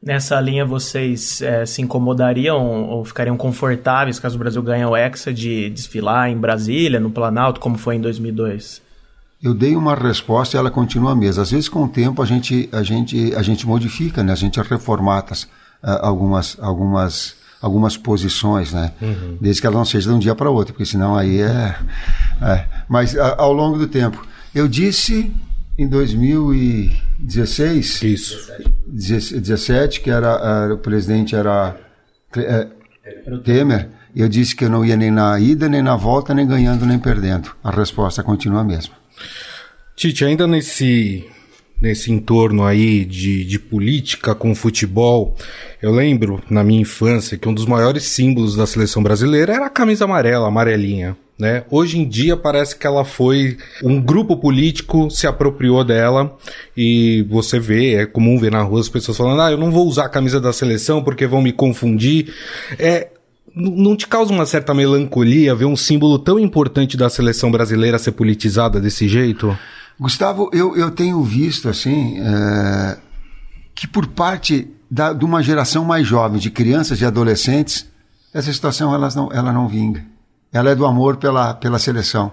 Nessa 0.05 0.39
linha, 0.41 0.65
vocês 0.65 1.41
é, 1.41 1.65
se 1.65 1.81
incomodariam 1.81 2.89
ou 2.89 3.05
ficariam 3.05 3.38
confortáveis 3.38 4.19
caso 4.19 4.36
o 4.36 4.39
Brasil 4.39 4.62
ganhe 4.62 4.83
o 4.83 4.98
Hexa 4.98 5.33
de 5.33 5.69
desfilar 5.69 6.29
em 6.29 6.38
Brasília, 6.38 7.00
no 7.00 7.10
Planalto, 7.10 7.62
como 7.62 7.77
foi 7.77 7.95
em 7.95 8.01
2002? 8.01 8.81
Eu 9.41 9.53
dei 9.53 9.75
uma 9.77 9.95
resposta 9.95 10.57
e 10.57 10.60
ela 10.60 10.69
continua 10.69 11.13
a 11.13 11.15
mesma. 11.15 11.43
Às 11.43 11.51
vezes, 11.51 11.69
com 11.69 11.83
o 11.83 11.88
tempo, 11.88 12.22
a 12.22 12.25
gente, 12.25 12.67
a 12.74 12.83
gente, 12.83 13.33
a 13.33 13.41
gente 13.41 13.65
modifica, 13.65 14.24
né? 14.24 14.33
a 14.33 14.36
gente 14.36 14.60
reformata 14.62 15.33
uh, 15.33 16.00
algumas, 16.01 16.57
algumas, 16.60 17.36
algumas 17.62 17.95
posições, 17.95 18.74
né? 18.74 18.91
Uhum. 19.01 19.38
desde 19.39 19.62
que 19.62 19.67
ela 19.67 19.77
não 19.77 19.86
seja 19.86 20.10
de 20.10 20.15
um 20.15 20.19
dia 20.19 20.36
para 20.36 20.50
outro, 20.50 20.74
porque 20.74 20.86
senão 20.86 21.15
aí 21.15 21.41
é. 21.41 21.75
é. 22.41 22.65
Mas 22.89 23.17
ao 23.17 23.53
longo 23.53 23.77
do 23.77 23.88
tempo. 23.88 24.25
Eu 24.53 24.67
disse 24.67 25.33
em 25.77 25.88
2016. 25.88 28.01
Isso. 28.03 28.51
17, 28.86 30.01
que 30.01 30.10
era, 30.10 30.65
era 30.65 30.74
o 30.74 30.77
presidente 30.77 31.36
era 31.36 31.77
é, 32.36 32.68
Temer, 33.44 33.89
e 34.15 34.22
eu 34.22 34.30
disse 34.30 34.56
que 34.56 34.65
eu 34.65 34.70
não 34.70 34.86
ia 34.86 34.96
nem 34.96 35.12
na 35.12 35.39
ida, 35.39 35.68
nem 35.68 35.82
na 35.82 35.96
volta, 35.96 36.34
nem 36.34 36.48
ganhando, 36.48 36.86
nem 36.86 37.00
perdendo. 37.00 37.51
A 37.63 37.72
resposta 37.72 38.24
continua 38.24 38.62
a 38.62 38.63
mesma. 38.63 38.96
Tite, 39.96 40.25
ainda 40.25 40.48
nesse 40.48 41.27
nesse 41.82 42.12
entorno 42.13 42.63
aí 42.63 43.03
de, 43.03 43.44
de 43.44 43.60
política 43.60 44.34
com 44.34 44.56
futebol, 44.56 45.36
eu 45.82 45.92
lembro 45.92 46.42
na 46.50 46.63
minha 46.63 46.80
infância 46.80 47.38
que 47.38 47.50
um 47.50 47.53
dos 47.53 47.65
maiores 47.65 48.06
símbolos 48.06 48.56
da 48.56 48.65
seleção 48.65 49.03
brasileira 49.03 49.53
era 49.53 49.65
a 49.65 49.70
camisa 49.70 50.06
amarela, 50.06 50.48
amarelinha. 50.48 51.18
Né? 51.43 51.65
Hoje 51.69 52.00
em 52.00 52.07
dia 52.07 52.38
parece 52.38 52.73
que 52.73 52.88
ela 52.88 53.03
foi 53.03 53.57
um 53.83 54.00
grupo 54.00 54.38
político 54.38 55.12
se 55.12 55.27
apropriou 55.27 55.83
dela 55.83 56.38
e 56.75 57.21
você 57.29 57.59
vê, 57.59 57.95
é 57.95 58.05
comum 58.05 58.39
ver 58.39 58.50
na 58.50 58.62
rua 58.62 58.79
as 58.79 58.88
pessoas 58.88 59.17
falando: 59.17 59.41
"Ah, 59.41 59.51
eu 59.51 59.57
não 59.57 59.69
vou 59.69 59.85
usar 59.85 60.05
a 60.05 60.09
camisa 60.09 60.39
da 60.39 60.53
seleção 60.53 61.03
porque 61.03 61.27
vão 61.27 61.41
me 61.41 61.51
confundir". 61.51 62.33
É 62.79 63.09
não 63.53 63.93
te 63.97 64.07
causa 64.07 64.31
uma 64.31 64.45
certa 64.45 64.73
melancolia 64.73 65.53
ver 65.53 65.65
um 65.65 65.75
símbolo 65.75 66.17
tão 66.17 66.39
importante 66.39 66.95
da 66.95 67.09
seleção 67.09 67.51
brasileira 67.51 68.00
ser 68.00 68.13
politizada 68.13 68.79
desse 68.79 69.05
jeito? 69.09 69.55
Gustavo, 70.00 70.50
eu, 70.53 70.77
eu 70.77 70.91
tenho 70.91 71.21
visto 71.23 71.67
assim 71.67 72.19
é, 72.19 72.97
que 73.75 73.85
por 73.85 74.07
parte 74.07 74.71
da, 74.89 75.12
de 75.12 75.25
uma 75.25 75.43
geração 75.43 75.83
mais 75.83 76.07
jovem, 76.07 76.39
de 76.39 76.50
crianças 76.50 77.01
e 77.01 77.05
adolescentes, 77.05 77.85
essa 78.33 78.51
situação 78.51 78.95
ela 78.95 79.09
não, 79.13 79.29
ela 79.33 79.51
não 79.51 79.67
vinga. 79.67 80.12
Ela 80.53 80.69
é 80.69 80.75
do 80.75 80.86
amor 80.86 81.17
pela, 81.17 81.55
pela 81.55 81.79
seleção. 81.79 82.31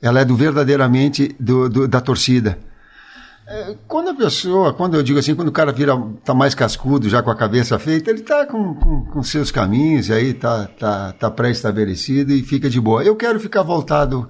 Ela 0.00 0.20
é 0.20 0.24
do 0.24 0.36
verdadeiramente 0.36 1.34
do, 1.40 1.68
do 1.68 1.88
da 1.88 2.00
torcida. 2.00 2.58
É, 3.50 3.74
quando 3.88 4.10
a 4.10 4.14
pessoa, 4.14 4.74
quando 4.74 4.94
eu 4.94 5.02
digo 5.02 5.18
assim, 5.18 5.34
quando 5.34 5.48
o 5.48 5.52
cara 5.52 5.72
vira, 5.72 5.96
tá 6.22 6.34
mais 6.34 6.54
cascudo, 6.54 7.08
já 7.08 7.22
com 7.22 7.30
a 7.30 7.34
cabeça 7.34 7.78
feita, 7.78 8.10
ele 8.10 8.20
tá 8.20 8.46
com, 8.46 8.74
com, 8.74 9.06
com 9.06 9.22
seus 9.22 9.50
caminhos, 9.50 10.10
aí 10.10 10.34
tá, 10.34 10.68
tá, 10.78 11.12
tá 11.12 11.30
pré-estabelecido 11.30 12.32
e 12.32 12.42
fica 12.42 12.68
de 12.68 12.78
boa. 12.80 13.02
Eu 13.02 13.16
quero 13.16 13.40
ficar 13.40 13.62
voltado 13.62 14.28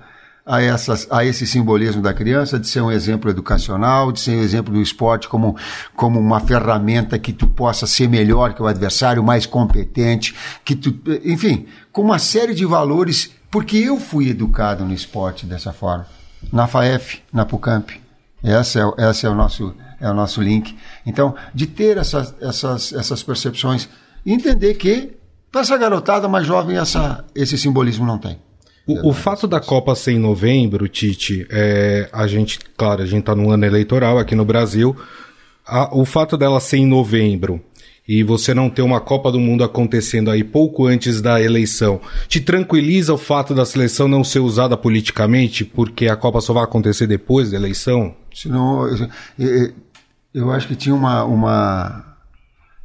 a, 0.49 0.63
essas, 0.63 1.07
a 1.11 1.25
esse 1.25 1.47
simbolismo 1.47 2.01
da 2.01 2.15
criança, 2.15 2.59
de 2.59 2.67
ser 2.67 2.81
um 2.81 2.91
exemplo 2.91 3.31
educacional, 3.31 4.11
de 4.11 4.19
ser 4.19 4.31
um 4.31 4.43
exemplo 4.43 4.73
do 4.73 4.81
esporte 4.81 5.29
como, 5.29 5.55
como 5.95 6.19
uma 6.19 6.41
ferramenta 6.41 7.19
que 7.19 7.35
tu 7.35 7.47
possa 7.47 7.87
ser 7.87 8.09
melhor 8.09 8.55
que 8.55 8.63
o 8.63 8.67
adversário, 8.67 9.23
mais 9.23 9.45
competente, 9.45 10.35
que 10.65 10.75
tu, 10.75 10.99
enfim, 11.23 11.67
com 11.93 12.01
uma 12.01 12.19
série 12.19 12.55
de 12.55 12.65
valores, 12.65 13.31
porque 13.51 13.77
eu 13.77 14.01
fui 14.01 14.31
educado 14.31 14.85
no 14.87 14.95
esporte 14.95 15.45
dessa 15.45 15.71
forma, 15.71 16.07
na 16.51 16.67
FAEF, 16.67 17.21
na 17.31 17.45
PUCAMP. 17.45 18.01
Essa 18.43 18.81
é, 18.81 19.09
essa 19.09 19.27
é, 19.27 19.31
o, 19.31 19.35
nosso, 19.35 19.75
é 20.01 20.09
o 20.09 20.15
nosso 20.15 20.41
link. 20.41 20.77
Então, 21.05 21.35
de 21.55 21.67
ter 21.67 21.99
essas, 21.99 22.35
essas, 22.41 22.93
essas 22.95 23.23
percepções 23.23 23.89
entender 24.25 24.75
que, 24.75 25.15
para 25.53 25.61
essa 25.61 25.77
garotada 25.77 26.27
mais 26.27 26.47
jovem, 26.47 26.79
essa, 26.79 27.25
esse 27.35 27.59
simbolismo 27.59 28.07
não 28.07 28.17
tem. 28.17 28.39
O, 28.89 29.11
o, 29.11 29.13
fato 29.13 29.47
da 29.47 29.61
Copa 29.61 29.95
ser 29.95 30.13
em 30.13 30.19
novembro, 30.19 30.89
Tite, 30.89 31.47
é, 31.51 32.09
a 32.11 32.27
gente, 32.27 32.59
claro, 32.77 33.03
a 33.03 33.07
gente 33.07 33.21
está 33.21 33.35
no 33.35 33.51
ano 33.51 33.67
eleitoral 33.67 34.19
aqui 34.19 34.35
no 34.35 34.47
Brasil. 34.47 34.97
A, 35.67 35.95
o 35.95 36.07
fato 36.07 36.39
dela 36.39 36.59
ser 36.59 36.79
em 36.79 36.87
novembro 36.87 37.63
e 38.09 38.23
você 38.23 38.55
não 38.55 38.71
ter 38.71 38.81
uma 38.81 39.01
Copa 39.01 39.31
do 39.31 39.39
Mundo 39.39 39.63
acontecendo 39.63 40.31
aí 40.31 40.43
pouco 40.43 40.87
antes 40.87 41.21
da 41.21 41.43
eleição, 41.43 42.01
te 42.27 42.41
tranquiliza 42.41 43.13
o 43.13 43.19
fato 43.19 43.55
da 43.55 43.67
seleção 43.67 44.09
não 44.09 44.25
ser 44.25 44.39
usada 44.39 44.75
politicamente, 44.79 45.63
porque 45.63 46.09
a 46.09 46.17
Copa 46.17 46.41
só 46.41 46.55
vai 46.55 46.65
acontecer 46.65 47.07
depois 47.07 47.51
da 47.51 47.59
eleição? 47.59 48.17
Senão, 48.35 48.89
eu, 49.39 49.73
eu 50.33 50.51
acho 50.51 50.67
que 50.67 50.75
tinha 50.75 50.95
uma, 50.95 51.23
uma 51.25 52.17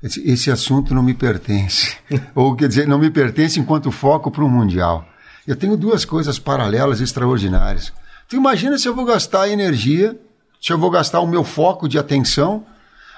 esse, 0.04 0.30
esse, 0.30 0.52
assunto 0.52 0.94
não 0.94 1.02
me 1.02 1.14
pertence. 1.14 1.96
Ou 2.36 2.54
quer 2.58 2.68
dizer, 2.68 2.86
não 2.86 3.00
me 3.00 3.10
pertence 3.10 3.58
enquanto 3.58 3.90
foco 3.90 4.30
para 4.30 4.44
o 4.44 4.50
Mundial. 4.50 5.08
Eu 5.48 5.56
tenho 5.56 5.76
duas 5.76 6.06
coisas 6.06 6.40
paralelas 6.40 7.02
extraordinárias. 7.02 7.92
Tu 8.30 8.36
imagina 8.36 8.78
se 8.78 8.88
eu 8.88 8.96
vou 8.96 9.06
gastar 9.06 9.50
energia, 9.50 10.18
se 10.62 10.72
eu 10.72 10.78
vou 10.78 10.90
gastar 10.90 11.20
o 11.20 11.28
meu 11.28 11.44
foco 11.44 11.88
de 11.88 12.00
atenção 12.00 12.66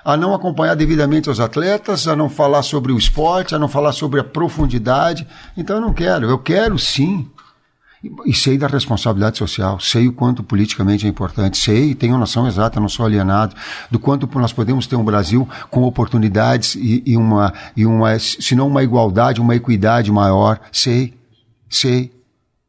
a 0.05 0.15
não 0.15 0.35
acompanhar 0.35 0.75
devidamente 0.75 1.31
os 1.31 1.39
atletas, 1.39 2.07
a 2.07 2.15
não 2.15 2.29
falar 2.29 2.61
sobre 2.61 2.91
o 2.91 2.97
esporte, 2.97 3.55
a 3.55 3.59
não 3.59 3.67
falar 3.67 3.91
sobre 3.91 4.19
a 4.19 4.23
profundidade. 4.23 5.27
Então 5.57 5.77
eu 5.77 5.81
não 5.81 5.93
quero. 5.93 6.29
Eu 6.29 6.37
quero 6.37 6.77
sim. 6.77 7.27
E 8.23 8.31
sei 8.31 8.55
da 8.55 8.67
responsabilidade 8.67 9.39
social, 9.39 9.79
sei 9.79 10.07
o 10.07 10.13
quanto 10.13 10.43
politicamente 10.43 11.07
é 11.07 11.09
importante, 11.09 11.57
sei, 11.57 11.95
tenho 11.95 12.15
noção 12.19 12.47
exata, 12.47 12.79
não 12.79 12.87
sou 12.87 13.03
alienado, 13.03 13.55
do 13.89 13.97
quanto 13.97 14.29
nós 14.37 14.53
podemos 14.53 14.85
ter 14.85 14.95
um 14.95 15.03
Brasil 15.03 15.49
com 15.71 15.81
oportunidades 15.81 16.75
e, 16.75 17.01
e 17.03 17.17
uma, 17.17 17.51
e 17.75 17.83
uma, 17.83 18.19
se 18.19 18.53
não 18.53 18.67
uma 18.67 18.83
igualdade, 18.83 19.41
uma 19.41 19.55
equidade 19.55 20.11
maior, 20.11 20.59
sei, 20.71 21.15
sei. 21.67 22.14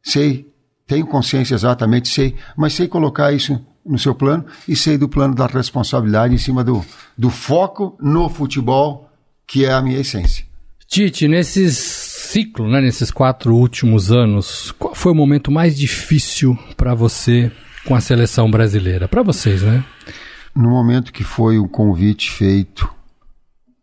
Sei, 0.07 0.49
tenho 0.87 1.05
consciência 1.05 1.53
exatamente, 1.53 2.07
sei, 2.07 2.33
mas 2.55 2.71
sei 2.71 2.87
colocar 2.87 3.33
isso 3.33 3.59
no 3.85 3.99
seu 3.99 4.15
plano 4.15 4.45
e 4.65 4.73
sei 4.73 4.97
do 4.97 5.09
plano 5.09 5.35
da 5.35 5.45
responsabilidade 5.47 6.33
em 6.33 6.37
cima 6.37 6.63
do, 6.63 6.81
do 7.17 7.29
foco 7.29 7.97
no 7.99 8.29
futebol 8.29 9.09
que 9.45 9.65
é 9.65 9.73
a 9.73 9.81
minha 9.81 9.99
essência. 9.99 10.45
Tite, 10.87 11.27
nesses 11.27 11.75
ciclo, 11.77 12.69
né, 12.69 12.79
nesses 12.79 13.11
quatro 13.11 13.53
últimos 13.53 14.09
anos, 14.09 14.71
qual 14.79 14.95
foi 14.95 15.11
o 15.11 15.15
momento 15.15 15.51
mais 15.51 15.77
difícil 15.77 16.57
para 16.77 16.95
você 16.95 17.51
com 17.85 17.93
a 17.93 17.99
seleção 17.99 18.49
brasileira? 18.49 19.09
Para 19.09 19.23
vocês, 19.23 19.61
né? 19.61 19.83
No 20.55 20.69
momento 20.69 21.11
que 21.11 21.25
foi 21.25 21.59
o 21.59 21.67
convite 21.67 22.31
feito 22.31 22.89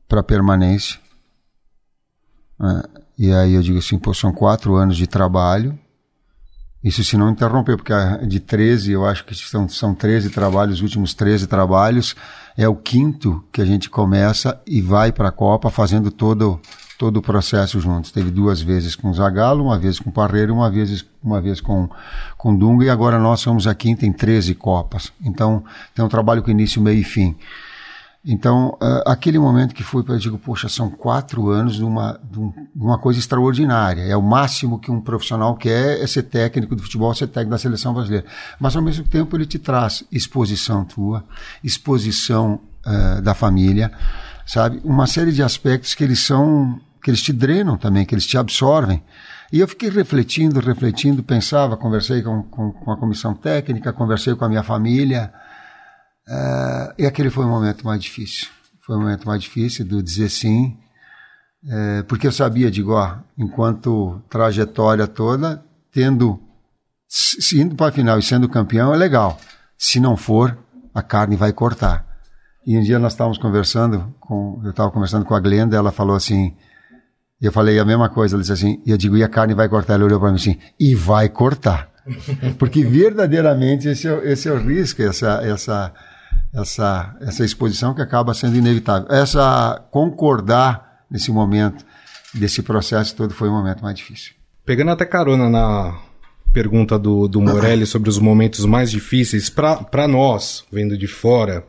para 0.09 0.23
permanência, 0.23 0.99
né, 2.59 2.83
e 3.19 3.31
aí 3.31 3.52
eu 3.52 3.61
digo 3.61 3.78
assim, 3.78 3.99
pô, 3.99 4.14
são 4.14 4.33
quatro 4.33 4.75
anos 4.75 4.97
de 4.97 5.07
trabalho, 5.07 5.78
isso 6.85 7.03
se 7.03 7.17
não 7.17 7.31
interromper, 7.31 7.76
porque 7.76 7.93
de 8.26 8.38
13, 8.38 8.93
eu 8.93 9.07
acho 9.07 9.25
que 9.25 9.35
são, 9.35 9.67
são 9.69 9.95
13 9.95 10.29
trabalhos, 10.29 10.76
os 10.76 10.83
últimos 10.83 11.14
13 11.14 11.47
trabalhos, 11.47 12.14
é 12.57 12.69
o 12.69 12.76
quinto 12.76 13.43
que 13.50 13.62
a 13.62 13.64
gente 13.64 13.88
começa 13.88 14.61
e 14.67 14.83
vai 14.83 15.11
para 15.11 15.31
a 15.31 15.33
Copa 15.33 15.71
fazendo 15.71 16.11
todo 16.11 16.61
todo 16.99 17.17
o 17.19 17.23
processo 17.23 17.81
juntos. 17.81 18.11
Teve 18.11 18.31
duas 18.31 18.61
vezes 18.61 18.95
com 18.95 19.11
o 19.11 19.14
Zagallo, 19.14 19.64
uma 19.64 19.79
vez 19.79 19.99
com 19.99 20.11
o 20.11 20.12
Parreira, 20.12 20.53
uma 20.53 20.71
vez, 20.71 21.05
uma 21.23 21.41
vez 21.41 21.61
com, 21.61 21.88
com 22.37 22.55
Dunga, 22.55 22.85
e 22.85 22.91
agora 22.91 23.19
nós 23.19 23.41
somos 23.41 23.67
a 23.67 23.75
quinta 23.75 24.07
em 24.07 24.12
13 24.12 24.55
Copas. 24.55 25.12
Então, 25.23 25.64
tem 25.95 26.05
um 26.05 26.09
trabalho 26.09 26.43
com 26.43 26.50
início, 26.50 26.81
meio 26.81 27.00
e 27.00 27.05
fim. 27.05 27.37
Então, 28.26 28.78
uh, 28.81 29.02
aquele 29.07 29.38
momento 29.38 29.75
que 29.75 29.83
foi 29.83 30.02
para 30.02 30.16
digo, 30.16 30.38
poxa, 30.38 30.66
são 30.66 30.88
quatro 30.88 31.50
anos 31.50 31.75
de 31.75 31.85
uma, 31.85 32.19
de 32.31 32.40
uma 32.75 32.99
coisa 32.99 33.19
extraordinária. 33.19 34.00
É 34.00 34.16
o 34.16 34.23
máximo 34.23 34.78
que 34.78 34.90
um 34.90 34.99
profissional 34.99 35.54
quer 35.54 36.00
é 36.00 36.07
ser 36.07 36.23
técnico 36.23 36.75
do 36.75 36.83
futebol, 36.83 37.14
ser 37.14 37.26
técnico 37.26 37.50
da 37.50 37.59
seleção 37.59 37.93
brasileira. 37.93 38.25
Mas 38.59 38.75
ao 38.75 38.83
mesmo 38.83 39.04
tempo 39.04 39.37
ele 39.37 39.45
te 39.45 39.59
traz 39.59 40.04
exposição 40.11 40.87
tua, 40.87 41.23
exposição 41.62 42.61
uh, 42.87 43.21
da 43.21 43.35
família, 43.35 43.93
sabe? 44.47 44.81
Uma 44.83 45.07
série 45.07 45.31
de 45.31 45.43
aspectos 45.43 45.95
que 45.95 46.02
eles 46.02 46.21
são, 46.21 46.81
que 47.02 47.11
eles 47.11 47.21
te 47.21 47.33
drenam 47.33 47.76
também, 47.76 48.07
que 48.07 48.14
eles 48.14 48.26
te 48.26 48.38
absorvem. 48.38 49.02
E 49.52 49.61
eu 49.61 49.69
fiquei 49.69 49.90
refletindo, 49.90 50.61
refletindo, 50.61 51.23
pensava, 51.23 51.76
conversei 51.76 52.23
com, 52.23 52.43
com, 52.45 52.73
com 52.73 52.90
a 52.90 52.97
comissão 52.97 53.35
técnica, 53.35 53.93
conversei 53.93 54.35
com 54.35 54.47
a 54.47 54.49
minha 54.49 54.62
família. 54.62 55.31
Uh, 56.28 56.95
e 56.99 57.07
aquele 57.07 57.31
foi 57.31 57.45
o 57.45 57.49
momento 57.49 57.85
mais 57.85 58.02
difícil. 58.02 58.49
Foi 58.81 58.97
o 58.97 59.00
momento 59.00 59.26
mais 59.26 59.43
difícil 59.43 59.85
do 59.85 60.02
dizer 60.02 60.28
sim, 60.28 60.76
uh, 61.64 62.04
porque 62.04 62.26
eu 62.26 62.33
sabia, 62.33 62.71
digo, 62.71 62.93
ó, 62.93 63.16
enquanto 63.37 64.23
trajetória 64.28 65.07
toda, 65.07 65.64
tendo, 65.93 66.40
se 67.09 67.61
indo 67.61 67.75
para 67.75 67.88
a 67.88 67.93
final 67.93 68.19
e 68.19 68.23
sendo 68.23 68.49
campeão 68.49 68.93
é 68.93 68.97
legal. 68.97 69.38
Se 69.76 70.00
não 70.00 70.16
for, 70.16 70.59
a 70.95 71.02
carne 71.02 71.37
vai 71.37 71.52
cortar. 71.52 72.07
E 72.66 72.78
um 72.78 72.83
dia 72.83 72.99
nós 72.99 73.12
estávamos 73.12 73.37
conversando, 73.37 74.14
com, 74.19 74.61
eu 74.64 74.71
estava 74.71 74.90
conversando 74.90 75.25
com 75.25 75.35
a 75.35 75.40
Glenda, 75.40 75.76
ela 75.76 75.93
falou 75.93 76.16
assim, 76.16 76.57
eu 77.40 77.52
falei 77.52 77.78
a 77.78 77.85
mesma 77.85 78.09
coisa, 78.09 78.37
ela 78.37 78.40
disse 78.40 78.52
assim, 78.52 78.83
e 78.87 78.90
eu 78.90 78.97
digo, 78.97 79.16
e 79.16 79.23
a 79.23 79.28
carne 79.28 79.52
vai 79.52 79.69
cortar? 79.69 79.95
Ela 79.95 80.04
olhou 80.04 80.19
para 80.19 80.31
mim 80.31 80.37
assim, 80.37 80.59
e 80.81 80.95
vai 80.95 81.28
cortar. 81.28 81.90
Porque 82.59 82.83
verdadeiramente 82.83 83.88
esse 83.88 84.09
é, 84.09 84.33
esse 84.33 84.49
é 84.49 84.52
o 84.52 84.59
risco, 84.59 85.02
essa, 85.02 85.40
essa, 85.43 85.93
essa, 86.55 87.17
essa 87.21 87.45
exposição 87.45 87.95
que 87.95 88.01
acaba 88.01 88.33
sendo 88.33 88.57
inevitável. 88.57 89.09
Essa 89.11 89.85
concordar 89.91 91.05
nesse 91.11 91.31
momento, 91.31 91.85
desse 92.33 92.63
processo 92.63 93.15
todo, 93.17 93.35
foi 93.35 93.49
o 93.49 93.53
momento 93.53 93.83
mais 93.83 93.97
difícil. 93.97 94.33
Pegando 94.65 94.93
até 94.93 95.05
carona 95.05 95.51
na 95.51 95.99
pergunta 96.53 96.99
do, 96.99 97.27
do 97.27 97.41
Morelli 97.41 97.85
sobre 97.85 98.09
os 98.09 98.19
momentos 98.19 98.65
mais 98.65 98.91
difíceis, 98.91 99.51
para 99.51 100.07
nós, 100.07 100.65
vendo 100.71 100.97
de 100.97 101.09
fora, 101.09 101.65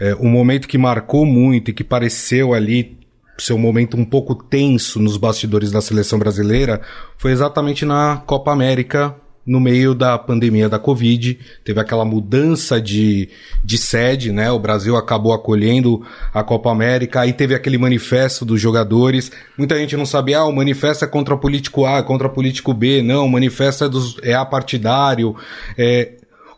é, 0.00 0.14
um 0.16 0.28
momento 0.28 0.66
que 0.66 0.76
marcou 0.76 1.24
muito 1.24 1.70
e 1.70 1.74
que 1.74 1.84
pareceu 1.84 2.52
ali 2.52 2.98
ser 3.38 3.52
um 3.52 3.58
momento 3.58 3.96
um 3.96 4.04
pouco 4.04 4.34
tenso 4.34 4.98
nos 4.98 5.16
bastidores 5.16 5.70
da 5.70 5.80
seleção 5.80 6.18
brasileira 6.18 6.80
foi 7.16 7.30
exatamente 7.30 7.84
na 7.84 8.16
Copa 8.26 8.50
América 8.50 9.14
no 9.48 9.58
meio 9.58 9.94
da 9.94 10.18
pandemia 10.18 10.68
da 10.68 10.78
Covid, 10.78 11.38
teve 11.64 11.80
aquela 11.80 12.04
mudança 12.04 12.78
de, 12.78 13.30
de 13.64 13.78
sede, 13.78 14.30
né? 14.30 14.52
O 14.52 14.58
Brasil 14.58 14.94
acabou 14.94 15.32
acolhendo 15.32 16.04
a 16.34 16.44
Copa 16.44 16.70
América, 16.70 17.22
aí 17.22 17.32
teve 17.32 17.54
aquele 17.54 17.78
manifesto 17.78 18.44
dos 18.44 18.60
jogadores. 18.60 19.32
Muita 19.56 19.78
gente 19.78 19.96
não 19.96 20.04
sabia, 20.04 20.40
ah, 20.40 20.44
o 20.44 20.52
manifesto 20.52 21.02
é 21.02 21.08
contra 21.08 21.34
político 21.34 21.86
A, 21.86 22.02
contra 22.02 22.28
político 22.28 22.74
B. 22.74 23.00
Não, 23.02 23.24
o 23.24 23.30
manifesto 23.30 23.84
é, 23.84 23.88
dos, 23.88 24.16
é 24.22 24.34
apartidário. 24.34 25.34
É, 25.78 26.12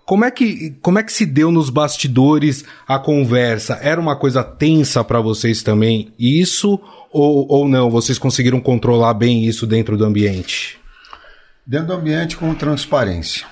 como 0.05 0.25
é, 0.25 0.31
que, 0.33 0.75
como 0.83 0.99
é 0.99 1.05
que 1.05 1.13
se 1.13 1.25
deu 1.25 1.53
nos 1.53 1.71
bastidores 1.71 2.65
a 2.89 2.99
conversa? 2.99 3.79
Era 3.81 4.01
uma 4.01 4.17
coisa 4.17 4.43
tensa 4.43 5.05
para 5.05 5.21
vocês 5.21 5.63
também 5.63 6.13
isso? 6.19 6.81
Ou, 7.13 7.47
ou 7.49 7.69
não? 7.69 7.89
Vocês 7.89 8.19
conseguiram 8.19 8.61
controlar 8.61 9.15
bem 9.15 9.45
isso 9.45 9.65
dentro 9.65 9.97
do 9.97 10.05
ambiente? 10.05 10.80
Dentro 11.71 11.87
do 11.87 11.93
ambiente 11.93 12.37
com 12.37 12.53
transparência. 12.53 13.47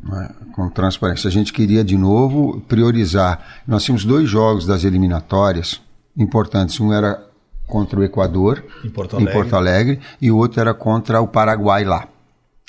Né? 0.00 0.30
Com 0.52 0.70
transparência. 0.70 1.26
A 1.26 1.30
gente 1.30 1.52
queria, 1.52 1.82
de 1.82 1.96
novo, 1.96 2.60
priorizar. 2.68 3.64
Nós 3.66 3.82
tínhamos 3.82 4.04
dois 4.04 4.30
jogos 4.30 4.64
das 4.64 4.84
eliminatórias 4.84 5.80
importantes. 6.16 6.78
Um 6.78 6.92
era 6.92 7.20
contra 7.66 7.98
o 7.98 8.04
Equador, 8.04 8.64
em 8.84 8.88
Porto 8.88 9.16
Alegre, 9.16 9.32
em 9.32 9.34
Porto 9.34 9.56
Alegre 9.56 10.00
e 10.22 10.30
o 10.30 10.36
outro 10.36 10.60
era 10.60 10.72
contra 10.72 11.20
o 11.20 11.26
Paraguai 11.26 11.82
lá. 11.82 12.06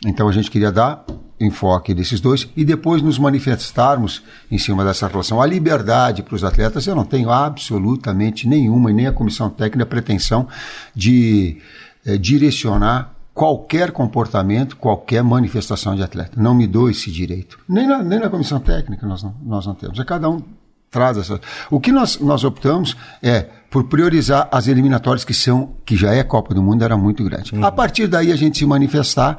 Então 0.07 0.27
a 0.27 0.31
gente 0.31 0.49
queria 0.49 0.71
dar 0.71 1.05
enfoque 1.39 1.93
desses 1.93 2.19
dois 2.19 2.49
e 2.57 2.65
depois 2.65 2.99
nos 3.03 3.19
manifestarmos 3.19 4.23
em 4.49 4.57
cima 4.57 4.83
dessa 4.83 5.07
relação. 5.07 5.39
A 5.39 5.45
liberdade 5.45 6.23
para 6.23 6.33
os 6.33 6.43
atletas, 6.43 6.87
eu 6.87 6.95
não 6.95 7.05
tenho 7.05 7.29
absolutamente 7.29 8.47
nenhuma, 8.47 8.89
e 8.89 8.93
nem 8.95 9.05
a 9.05 9.13
comissão 9.13 9.51
técnica, 9.51 9.83
a 9.83 9.85
pretensão 9.85 10.47
de 10.95 11.61
eh, 12.03 12.17
direcionar 12.17 13.18
qualquer 13.33 13.91
comportamento, 13.91 14.75
qualquer 14.75 15.23
manifestação 15.23 15.95
de 15.95 16.03
atleta. 16.03 16.41
Não 16.41 16.53
me 16.53 16.67
dou 16.67 16.89
esse 16.89 17.11
direito. 17.11 17.59
Nem 17.67 17.87
na, 17.87 18.03
nem 18.03 18.19
na 18.19 18.29
comissão 18.29 18.59
técnica 18.59 19.05
nós 19.07 19.23
não, 19.23 19.35
nós 19.43 19.65
não 19.65 19.73
temos. 19.73 19.99
É 19.99 20.03
cada 20.03 20.29
um 20.29 20.41
traz 20.89 21.17
essa. 21.17 21.39
O 21.69 21.79
que 21.79 21.91
nós, 21.91 22.19
nós 22.19 22.43
optamos 22.43 22.95
é 23.21 23.47
por 23.69 23.85
priorizar 23.85 24.49
as 24.51 24.67
eliminatórias 24.67 25.23
que 25.23 25.33
são, 25.33 25.75
que 25.85 25.95
já 25.95 26.13
é 26.13 26.23
Copa 26.23 26.53
do 26.53 26.63
Mundo, 26.63 26.83
era 26.83 26.97
muito 26.97 27.23
grande. 27.23 27.53
Uhum. 27.53 27.63
A 27.63 27.71
partir 27.71 28.07
daí 28.07 28.31
a 28.31 28.35
gente 28.35 28.57
se 28.57 28.65
manifestar 28.65 29.37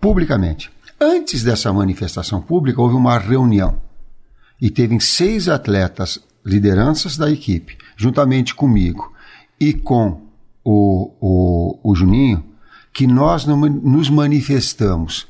publicamente. 0.00 0.70
Antes 1.00 1.42
dessa 1.42 1.72
manifestação 1.72 2.40
pública, 2.40 2.80
houve 2.80 2.94
uma 2.94 3.18
reunião 3.18 3.76
e 4.60 4.70
teve 4.70 4.98
seis 5.00 5.48
atletas, 5.48 6.18
lideranças 6.44 7.16
da 7.16 7.30
equipe, 7.30 7.76
juntamente 7.96 8.54
comigo 8.54 9.12
e 9.60 9.72
com 9.72 10.22
o, 10.64 11.12
o, 11.20 11.90
o 11.90 11.94
Juninho, 11.94 12.44
que 12.92 13.06
nós 13.06 13.44
nos 13.46 14.10
manifestamos 14.10 15.26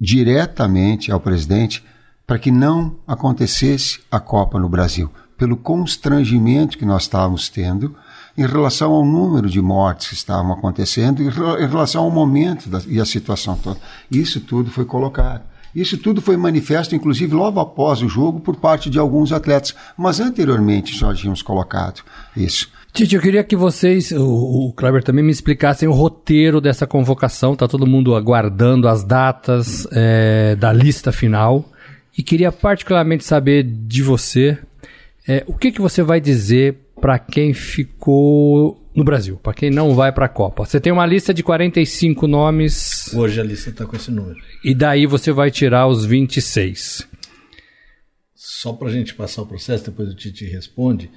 diretamente 0.00 1.10
ao 1.10 1.20
presidente 1.20 1.82
para 2.26 2.38
que 2.38 2.50
não 2.50 2.96
acontecesse 3.06 4.00
a 4.10 4.18
Copa 4.18 4.58
no 4.58 4.68
Brasil, 4.68 5.10
pelo 5.38 5.56
constrangimento 5.56 6.76
que 6.76 6.84
nós 6.84 7.02
estávamos 7.02 7.48
tendo 7.48 7.94
em 8.36 8.46
relação 8.46 8.92
ao 8.92 9.04
número 9.04 9.48
de 9.48 9.60
mortes 9.62 10.08
que 10.08 10.14
estavam 10.14 10.52
acontecendo, 10.52 11.22
em 11.22 11.30
relação 11.66 12.04
ao 12.04 12.10
momento 12.10 12.68
da, 12.68 12.82
e 12.86 13.00
a 13.00 13.04
situação 13.04 13.56
toda. 13.56 13.80
Isso 14.10 14.40
tudo 14.40 14.70
foi 14.70 14.84
colocado. 14.84 15.42
Isso 15.74 15.98
tudo 15.98 16.22
foi 16.22 16.36
manifesto, 16.36 16.94
inclusive, 16.94 17.34
logo 17.34 17.60
após 17.60 18.00
o 18.00 18.08
jogo, 18.08 18.40
por 18.40 18.56
parte 18.56 18.88
de 18.88 18.98
alguns 18.98 19.30
atletas. 19.30 19.74
Mas 19.96 20.20
anteriormente 20.20 20.96
já 20.98 21.14
tínhamos 21.14 21.42
colocado 21.42 22.02
isso. 22.34 22.70
Tite, 22.96 23.14
eu 23.14 23.20
queria 23.20 23.44
que 23.44 23.54
vocês, 23.54 24.10
o, 24.10 24.68
o 24.68 24.72
Kleber 24.72 25.04
também, 25.04 25.22
me 25.22 25.30
explicassem 25.30 25.86
o 25.86 25.92
roteiro 25.92 26.62
dessa 26.62 26.86
convocação. 26.86 27.52
Está 27.52 27.68
todo 27.68 27.86
mundo 27.86 28.14
aguardando 28.14 28.88
as 28.88 29.04
datas 29.04 29.86
é, 29.92 30.56
da 30.56 30.72
lista 30.72 31.12
final. 31.12 31.70
E 32.16 32.22
queria 32.22 32.50
particularmente 32.50 33.22
saber 33.22 33.64
de 33.64 34.02
você 34.02 34.58
é, 35.28 35.44
o 35.46 35.52
que, 35.52 35.72
que 35.72 35.80
você 35.82 36.02
vai 36.02 36.22
dizer 36.22 36.78
para 36.98 37.18
quem 37.18 37.52
ficou 37.52 38.82
no 38.94 39.04
Brasil, 39.04 39.36
para 39.42 39.52
quem 39.52 39.70
não 39.70 39.94
vai 39.94 40.10
para 40.10 40.24
a 40.24 40.30
Copa. 40.30 40.64
Você 40.64 40.80
tem 40.80 40.90
uma 40.90 41.04
lista 41.04 41.34
de 41.34 41.42
45 41.42 42.26
nomes. 42.26 43.12
Hoje 43.12 43.38
a 43.38 43.44
lista 43.44 43.68
está 43.68 43.84
com 43.84 43.94
esse 43.94 44.10
número. 44.10 44.38
E 44.64 44.74
daí 44.74 45.04
você 45.04 45.30
vai 45.32 45.50
tirar 45.50 45.86
os 45.86 46.06
26. 46.06 47.06
Só 48.34 48.72
para 48.72 48.88
a 48.88 48.92
gente 48.92 49.14
passar 49.14 49.42
o 49.42 49.46
processo, 49.46 49.84
depois 49.84 50.08
o 50.08 50.14
Tite 50.14 50.46
responde. 50.46 51.10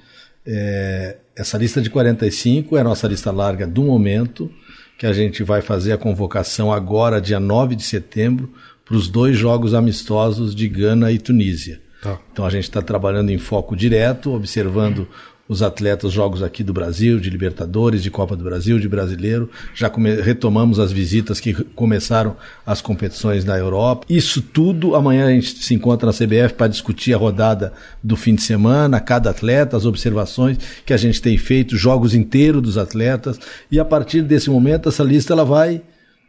É, 0.46 1.16
essa 1.40 1.56
lista 1.56 1.80
de 1.80 1.88
45 1.88 2.76
é 2.76 2.82
a 2.82 2.84
nossa 2.84 3.08
lista 3.08 3.30
larga 3.30 3.66
do 3.66 3.82
momento, 3.82 4.52
que 4.98 5.06
a 5.06 5.12
gente 5.14 5.42
vai 5.42 5.62
fazer 5.62 5.90
a 5.90 5.96
convocação 5.96 6.70
agora, 6.70 7.18
dia 7.18 7.40
9 7.40 7.74
de 7.74 7.82
setembro, 7.82 8.52
para 8.84 8.94
os 8.94 9.08
dois 9.08 9.38
jogos 9.38 9.72
amistosos 9.72 10.54
de 10.54 10.68
Gana 10.68 11.10
e 11.10 11.18
Tunísia. 11.18 11.80
Tá. 12.02 12.18
Então 12.30 12.44
a 12.44 12.50
gente 12.50 12.64
está 12.64 12.82
trabalhando 12.82 13.30
em 13.30 13.38
foco 13.38 13.74
direto, 13.74 14.34
observando 14.34 15.08
os 15.50 15.62
atletas 15.62 16.12
jogos 16.12 16.44
aqui 16.44 16.62
do 16.62 16.72
Brasil, 16.72 17.18
de 17.18 17.28
Libertadores, 17.28 18.04
de 18.04 18.10
Copa 18.10 18.36
do 18.36 18.44
Brasil, 18.44 18.78
de 18.78 18.88
Brasileiro. 18.88 19.50
Já 19.74 19.90
retomamos 20.22 20.78
as 20.78 20.92
visitas 20.92 21.40
que 21.40 21.52
começaram 21.74 22.36
as 22.64 22.80
competições 22.80 23.44
na 23.44 23.58
Europa. 23.58 24.06
Isso 24.08 24.40
tudo, 24.40 24.94
amanhã 24.94 25.26
a 25.26 25.30
gente 25.32 25.60
se 25.64 25.74
encontra 25.74 26.06
na 26.06 26.12
CBF 26.12 26.54
para 26.54 26.68
discutir 26.68 27.12
a 27.14 27.16
rodada 27.16 27.72
do 28.00 28.16
fim 28.16 28.36
de 28.36 28.42
semana, 28.42 29.00
cada 29.00 29.30
atleta, 29.30 29.76
as 29.76 29.84
observações 29.84 30.56
que 30.86 30.92
a 30.92 30.96
gente 30.96 31.20
tem 31.20 31.36
feito, 31.36 31.76
jogos 31.76 32.14
inteiros 32.14 32.62
dos 32.62 32.78
atletas. 32.78 33.36
E 33.72 33.80
a 33.80 33.84
partir 33.84 34.22
desse 34.22 34.48
momento, 34.48 34.88
essa 34.88 35.02
lista 35.02 35.32
ela 35.32 35.44
vai 35.44 35.82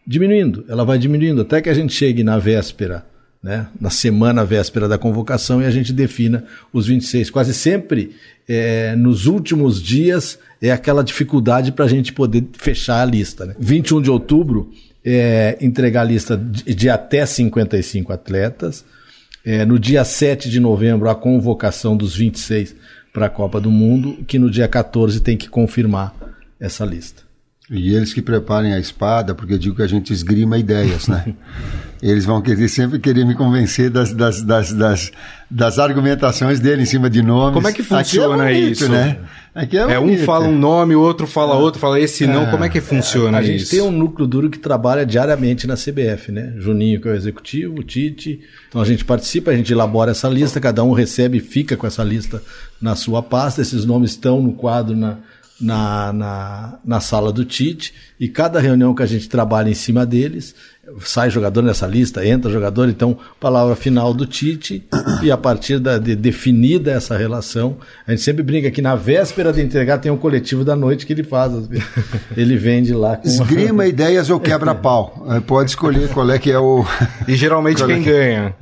diminuindo, 0.05 0.65
ela 0.67 0.83
vai 0.83 0.97
diminuindo, 0.97 1.41
até 1.41 1.61
que 1.61 1.69
a 1.69 1.75
gente 1.75 1.93
chegue 1.93 2.23
na 2.23 2.39
véspera 2.39 3.10
né, 3.43 3.67
na 3.79 3.89
semana 3.89 4.45
véspera 4.45 4.87
da 4.87 4.97
convocação 4.97 5.61
e 5.61 5.65
a 5.65 5.71
gente 5.71 5.91
defina 5.91 6.45
os 6.71 6.87
26. 6.87 7.29
Quase 7.29 7.53
sempre, 7.53 8.15
é, 8.47 8.95
nos 8.95 9.25
últimos 9.25 9.81
dias, 9.81 10.37
é 10.61 10.71
aquela 10.71 11.03
dificuldade 11.03 11.71
para 11.71 11.85
a 11.85 11.87
gente 11.87 12.13
poder 12.13 12.45
fechar 12.53 13.01
a 13.01 13.05
lista. 13.05 13.45
Né? 13.45 13.55
21 13.59 14.01
de 14.01 14.11
outubro, 14.11 14.71
é, 15.03 15.57
entregar 15.59 16.01
a 16.01 16.05
lista 16.05 16.37
de, 16.37 16.73
de 16.75 16.89
até 16.89 17.25
55 17.25 18.13
atletas. 18.13 18.85
É, 19.43 19.65
no 19.65 19.79
dia 19.79 20.05
7 20.05 20.49
de 20.49 20.59
novembro, 20.59 21.09
a 21.09 21.15
convocação 21.15 21.97
dos 21.97 22.15
26 22.15 22.75
para 23.11 23.25
a 23.25 23.29
Copa 23.29 23.59
do 23.59 23.71
Mundo, 23.71 24.23
que 24.27 24.37
no 24.37 24.51
dia 24.51 24.67
14 24.67 25.19
tem 25.19 25.35
que 25.35 25.49
confirmar 25.49 26.15
essa 26.59 26.85
lista. 26.85 27.23
E 27.73 27.95
eles 27.95 28.13
que 28.13 28.21
preparem 28.21 28.73
a 28.73 28.79
espada, 28.79 29.33
porque 29.33 29.53
eu 29.53 29.57
digo 29.57 29.77
que 29.77 29.81
a 29.81 29.87
gente 29.87 30.11
esgrima 30.11 30.57
ideias, 30.57 31.07
né? 31.07 31.33
eles 32.03 32.25
vão 32.25 32.41
querer, 32.41 32.67
sempre 32.67 32.99
querer 32.99 33.25
me 33.25 33.33
convencer 33.33 33.89
das, 33.89 34.11
das, 34.11 34.41
das, 34.43 34.73
das, 34.73 35.11
das 35.49 35.79
argumentações 35.79 36.59
dele 36.59 36.81
em 36.81 36.85
cima 36.85 37.09
de 37.09 37.21
nomes. 37.21 37.53
Como 37.53 37.67
é 37.67 37.71
que 37.71 37.81
funciona 37.81 38.43
Aqui 38.43 38.51
é 38.51 38.59
bonito, 38.59 38.71
isso? 38.71 38.89
Né? 38.89 39.17
Aqui 39.55 39.77
é, 39.77 39.81
é 39.93 39.99
um 39.99 40.17
fala 40.17 40.47
um 40.47 40.57
nome, 40.57 40.95
o 40.95 40.99
outro 40.99 41.25
fala 41.25 41.55
outro, 41.55 41.79
fala 41.79 41.97
esse 41.97 42.27
não. 42.27 42.45
Como 42.47 42.63
é 42.63 42.69
que 42.69 42.81
funciona 42.81 43.37
a 43.37 43.41
isso? 43.41 43.51
A 43.51 43.57
gente 43.57 43.69
tem 43.69 43.81
um 43.81 43.91
núcleo 43.91 44.27
duro 44.27 44.49
que 44.49 44.59
trabalha 44.59 45.05
diariamente 45.05 45.65
na 45.65 45.75
CBF, 45.75 46.29
né? 46.29 46.53
Juninho, 46.57 46.99
que 46.99 47.07
é 47.07 47.11
o 47.11 47.15
executivo, 47.15 47.79
o 47.79 47.83
Tite. 47.83 48.41
Então 48.67 48.81
a 48.81 48.85
gente 48.85 49.05
participa, 49.05 49.51
a 49.51 49.55
gente 49.55 49.71
elabora 49.71 50.11
essa 50.11 50.27
lista, 50.27 50.59
cada 50.59 50.83
um 50.83 50.91
recebe 50.91 51.37
e 51.37 51.41
fica 51.41 51.77
com 51.77 51.87
essa 51.87 52.03
lista 52.03 52.43
na 52.81 52.95
sua 52.95 53.23
pasta. 53.23 53.61
Esses 53.61 53.85
nomes 53.85 54.11
estão 54.11 54.41
no 54.41 54.51
quadro 54.53 54.95
na 54.95 55.17
na, 55.61 56.11
na, 56.11 56.79
na 56.83 56.99
sala 56.99 57.31
do 57.31 57.45
Tite 57.45 57.93
e 58.19 58.27
cada 58.27 58.59
reunião 58.59 58.93
que 58.93 59.03
a 59.03 59.05
gente 59.07 59.29
trabalha 59.29 59.69
em 59.69 59.75
cima 59.75 60.05
deles, 60.05 60.55
sai 60.99 61.29
jogador 61.29 61.61
nessa 61.61 61.87
lista, 61.87 62.25
entra 62.25 62.51
jogador, 62.51 62.89
então 62.89 63.17
palavra 63.39 63.75
final 63.75 64.13
do 64.13 64.25
Tite 64.25 64.83
e 65.21 65.31
a 65.31 65.37
partir 65.37 65.79
da, 65.79 65.97
de 65.97 66.15
definida 66.15 66.91
essa 66.91 67.17
relação, 67.17 67.77
a 68.07 68.11
gente 68.11 68.23
sempre 68.23 68.43
brinca 68.43 68.69
que 68.71 68.81
na 68.81 68.95
véspera 68.95 69.53
de 69.53 69.61
entregar 69.61 69.97
tem 69.99 70.11
um 70.11 70.17
coletivo 70.17 70.63
da 70.63 70.75
noite 70.75 71.05
que 71.05 71.13
ele 71.13 71.23
faz, 71.23 71.53
ele 72.35 72.57
vende 72.57 72.93
lá. 72.93 73.17
Com 73.17 73.27
Esgrima 73.27 73.85
ideias 73.87 74.29
ou 74.29 74.39
quebra-pau, 74.39 75.25
pode 75.47 75.71
escolher 75.71 76.09
qual 76.09 76.29
é 76.31 76.39
que 76.39 76.51
é 76.51 76.59
o... 76.59 76.85
E 77.27 77.35
geralmente 77.35 77.83
quem 77.85 78.01
ganha? 78.01 78.55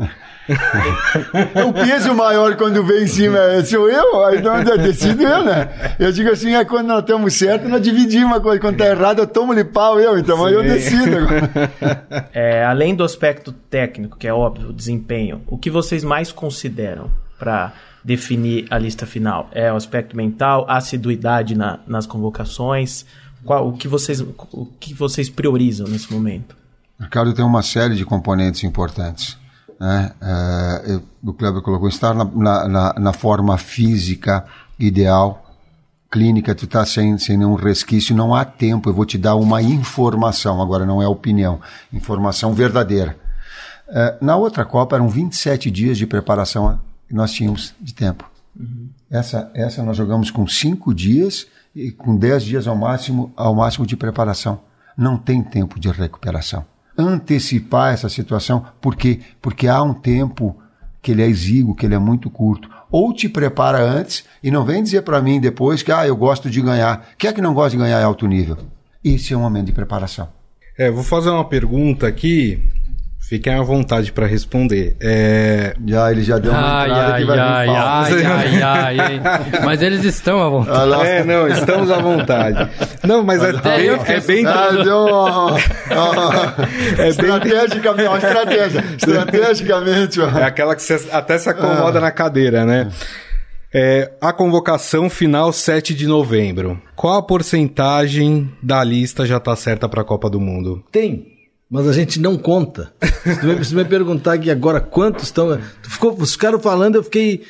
o 1.68 1.74
peso 1.74 2.14
maior 2.16 2.56
quando 2.56 2.84
vem 2.84 3.04
em 3.04 3.08
cima 3.08 3.38
sou 3.64 3.90
eu, 3.90 4.26
aí 4.26 4.42
não 4.42 4.64
decido 4.78 5.22
eu, 5.24 5.44
né? 5.44 5.70
Eu 6.00 6.12
digo 6.12 6.32
assim, 6.32 6.56
é 6.56 6.66
quando 6.66 6.88
nós 6.88 7.02
estamos 7.02 7.34
certos, 7.36 7.70
nós 7.70 7.82
dividimos 7.82 8.26
uma 8.26 8.42
coisa. 8.42 8.60
Quando 8.60 8.78
tá 8.78 8.88
errado, 8.88 9.20
eu 9.20 9.28
tomo-lhe 9.28 9.64
pau 9.64 10.00
eu, 10.00 10.18
então 10.18 10.44
aí 10.44 10.54
eu 10.54 10.64
decido. 10.64 11.18
É, 12.34 12.64
além 12.64 12.96
do 12.96 13.04
aspecto 13.04 13.52
técnico, 13.52 14.18
que 14.18 14.28
é 14.28 14.34
óbvio, 14.34 14.70
o 14.70 14.74
desempenho, 14.74 15.42
o 15.48 15.58
que 15.58 15.70
vocês 15.70 16.04
mais 16.04 16.32
consideram 16.32 17.10
para 17.38 17.74
definir 18.04 18.68
a 18.70 18.78
lista 18.78 19.06
final? 19.06 19.50
É 19.52 19.72
o 19.72 19.76
aspecto 19.76 20.16
mental, 20.16 20.66
assiduidade 20.70 21.56
na, 21.56 21.80
nas 21.88 22.06
convocações? 22.06 23.06
Qual, 23.44 23.68
o, 23.68 23.74
que 23.74 23.88
vocês, 23.88 24.22
o 24.22 24.66
que 24.80 24.94
vocês 24.94 25.30
priorizam 25.30 25.88
nesse 25.88 26.12
momento? 26.12 26.58
Ricardo, 27.00 27.34
tem 27.34 27.46
uma 27.46 27.62
série 27.62 27.96
de 27.96 28.06
componentes 28.06 28.64
importantes 28.64 29.38
né? 29.80 30.12
É, 30.22 31.00
o 31.24 31.34
Kleber 31.34 31.62
colocou, 31.62 31.88
estar 31.88 32.14
na, 32.14 32.26
na, 32.68 32.94
na, 32.94 33.14
forma 33.14 33.58
física 33.58 34.46
ideal, 34.78 35.49
clínica, 36.10 36.56
tu 36.56 36.66
está 36.66 36.86
sem, 36.86 37.18
sem 37.18 37.38
nenhum 37.38 37.56
resquício, 37.56 38.16
não 38.16 38.34
há 38.34 38.44
tempo, 38.44 38.90
eu 38.90 38.94
vou 38.94 39.06
te 39.06 39.18
dar 39.18 39.36
uma 39.36 39.62
informação, 39.62 40.62
agora 40.62 40.86
não 40.86 41.02
é 41.02 41.08
opinião, 41.08 41.60
informação 41.94 42.54
verdadeira. 42.54 43.18
É, 43.88 44.18
na 44.22 44.36
outra 44.36 44.66
Copa 44.66 44.96
eram 44.96 45.08
27 45.08 45.70
dias 45.70 45.98
de 45.98 46.08
preparação 46.08 46.80
que 47.08 47.14
nós 47.14 47.32
tínhamos 47.32 47.74
de 47.80 47.94
tempo. 47.94 48.30
Uhum. 48.60 48.90
Essa, 49.10 49.52
essa 49.54 49.84
nós 49.84 49.98
jogamos 49.98 50.30
com 50.32 50.48
5 50.48 50.94
dias 50.94 51.48
e 51.76 51.92
com 51.92 52.16
10 52.16 52.44
dias 52.44 52.68
ao 52.68 52.76
máximo, 52.76 53.32
ao 53.36 53.56
máximo 53.56 53.86
de 53.86 53.96
preparação. 53.96 54.60
Não 54.98 55.18
tem 55.18 55.42
tempo 55.44 55.80
de 55.80 55.90
recuperação 55.90 56.66
antecipar 57.00 57.94
essa 57.94 58.10
situação, 58.10 58.66
porque 58.82 59.22
porque 59.42 59.68
há 59.68 59.82
um 59.82 59.94
tempo 59.94 60.56
que 61.02 61.12
ele 61.12 61.24
é 61.24 61.28
exíguo, 61.28 61.74
que 61.74 61.86
ele 61.86 61.96
é 61.96 62.00
muito 62.00 62.30
curto. 62.30 62.70
Ou 62.92 63.14
te 63.14 63.30
prepara 63.30 63.80
antes 63.80 64.24
e 64.44 64.50
não 64.50 64.66
vem 64.66 64.84
dizer 64.84 65.04
para 65.04 65.22
mim 65.22 65.40
depois 65.40 65.84
que 65.84 65.92
ah, 65.92 66.08
eu 66.08 66.16
gosto 66.16 66.50
de 66.50 66.62
ganhar. 66.62 67.10
Quem 67.18 67.30
é 67.30 67.34
que 67.34 67.42
não 67.42 67.54
gosta 67.54 67.72
de 67.72 67.78
ganhar 67.78 68.02
em 68.02 68.04
alto 68.04 68.28
nível? 68.28 68.58
Esse 69.04 69.34
é 69.34 69.38
um 69.38 69.42
momento 69.42 69.68
de 69.68 69.72
preparação. 69.72 70.30
É, 70.78 70.90
vou 70.90 71.04
fazer 71.04 71.30
uma 71.30 71.46
pergunta 71.46 72.08
aqui 72.08 72.64
Fiquem 73.30 73.54
à 73.54 73.62
vontade 73.62 74.12
para 74.12 74.26
responder. 74.26 74.96
É... 75.00 75.76
Já, 75.86 76.12
ele 76.12 76.24
já 76.24 76.40
deu 76.40 76.52
uma 76.52 76.60
ai, 76.60 76.90
entrada 76.90 77.14
ai, 77.14 77.20
que 77.22 77.28
vai 77.28 77.40
ai, 77.40 77.68
vir 77.68 78.26
ai, 78.26 78.62
ai, 78.64 79.00
ai, 79.00 79.22
ai, 79.24 79.62
Mas 79.64 79.84
eles 79.84 80.04
estão 80.04 80.42
à 80.42 80.50
vontade. 80.50 80.94
Ah, 80.96 81.06
é, 81.06 81.24
não, 81.24 81.48
estamos 81.48 81.92
à 81.92 82.00
vontade. 82.00 82.72
Não, 83.04 83.22
mas 83.22 83.44
é, 83.44 83.54
bem, 83.54 83.88
é 83.88 84.20
bem... 84.20 84.46
Ah, 84.48 84.72
deu 84.84 85.06
uma, 85.06 85.58
é 86.98 87.10
estrategicamente, 87.10 88.08
uma 88.08 88.18
estratégia. 88.18 88.84
Estrategicamente. 88.98 90.20
É 90.22 90.44
aquela 90.44 90.76
que 90.76 90.82
você 90.82 91.00
até 91.12 91.38
se 91.38 91.50
acomoda 91.50 92.00
ah. 92.00 92.02
na 92.02 92.12
cadeira, 92.12 92.66
né? 92.66 92.90
É, 93.72 94.12
a 94.20 94.34
convocação 94.34 95.08
final 95.08 95.54
7 95.54 95.94
de 95.94 96.08
novembro. 96.08 96.82
Qual 96.96 97.16
a 97.16 97.22
porcentagem 97.22 98.52
da 98.60 98.84
lista 98.84 99.24
já 99.24 99.38
está 99.38 99.56
certa 99.56 99.88
para 99.88 100.02
a 100.02 100.04
Copa 100.04 100.32
do 100.32 100.40
Mundo? 100.40 100.84
Tem 100.92 101.39
mas 101.70 101.88
a 101.88 101.94
gente 101.94 102.20
não 102.20 102.36
conta. 102.36 102.92
Se 103.24 103.70
tu 103.70 103.76
me, 103.76 103.86
perguntar 103.86 104.34
aqui 104.34 104.50
agora 104.50 104.80
quantos 104.80 105.26
estão. 105.26 105.60
Ficou, 105.84 106.14
os 106.14 106.36
caras 106.36 106.62
falando, 106.62 106.96
eu 106.96 107.04
fiquei 107.04 107.44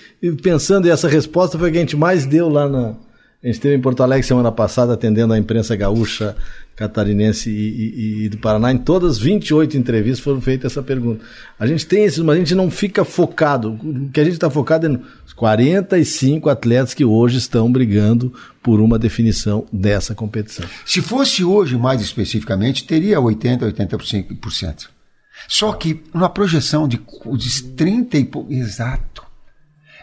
pensando, 0.43 0.87
e 0.87 0.91
essa 0.91 1.07
resposta 1.07 1.57
foi 1.57 1.69
a 1.69 1.71
que 1.71 1.77
a 1.77 1.81
gente 1.81 1.95
mais 1.95 2.25
deu 2.25 2.49
lá 2.49 2.67
na. 2.67 2.95
A 3.41 3.45
gente 3.45 3.55
esteve 3.55 3.75
em 3.75 3.81
Porto 3.81 4.03
Alegre 4.03 4.27
semana 4.27 4.51
passada 4.51 4.93
atendendo 4.93 5.31
a 5.31 5.39
imprensa 5.39 5.73
gaúcha 5.73 6.35
catarinense 6.79 7.49
e, 7.49 7.53
e, 7.53 8.23
e, 8.23 8.29
do 8.29 8.37
Paraná, 8.37 8.71
em 8.71 8.77
todas 8.77 9.17
as 9.17 9.19
28 9.19 9.75
entrevistas 9.75 10.21
foram 10.21 10.39
feitas 10.39 10.71
essa 10.71 10.81
pergunta. 10.81 11.25
A 11.59 11.67
gente 11.67 11.85
tem 11.85 12.05
esses, 12.05 12.19
mas 12.19 12.37
a 12.37 12.39
gente 12.39 12.55
não 12.55 12.71
fica 12.71 13.03
focado. 13.03 13.73
O 13.73 14.09
que 14.09 14.19
a 14.21 14.23
gente 14.23 14.35
está 14.35 14.49
focado 14.49 14.85
é 14.85 14.89
nos 14.89 15.33
45 15.35 16.49
atletas 16.49 16.93
que 16.93 17.03
hoje 17.03 17.37
estão 17.37 17.69
brigando 17.69 18.33
por 18.63 18.79
uma 18.79 18.97
definição 18.97 19.67
dessa 19.73 20.15
competição. 20.15 20.65
Se 20.85 21.01
fosse 21.01 21.43
hoje, 21.43 21.75
mais 21.75 21.99
especificamente, 21.99 22.85
teria 22.85 23.19
80%, 23.19 23.73
85%. 23.73 24.87
Só 25.49 25.73
que 25.73 26.01
na 26.13 26.29
projeção 26.29 26.87
de, 26.87 26.97
de 27.35 27.63
30 27.75 28.17
e 28.17 28.23
pouco. 28.23 28.53
Exato. 28.53 29.21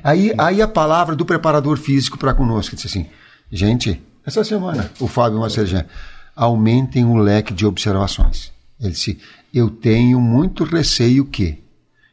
Aí, 0.05 0.31
aí 0.37 0.61
a 0.61 0.69
palavra 0.69 1.17
do 1.17 1.25
preparador 1.25 1.79
físico 1.79 2.19
para 2.19 2.35
conosco 2.35 2.77
disse 2.77 2.87
assim: 2.87 3.07
gente, 3.51 3.99
essa 4.27 4.45
semana, 4.45 4.91
o 5.01 5.09
Fábio 5.09 5.41
Macerjan 5.41 5.87
aumentem 6.37 7.07
o 7.07 7.17
leque 7.17 7.55
de 7.55 7.65
observações. 7.65 8.53
Ele 8.79 8.93
disse: 8.93 9.19
Eu 9.53 9.71
tenho 9.71 10.21
muito 10.21 10.63
receio 10.63 11.25
que, 11.25 11.65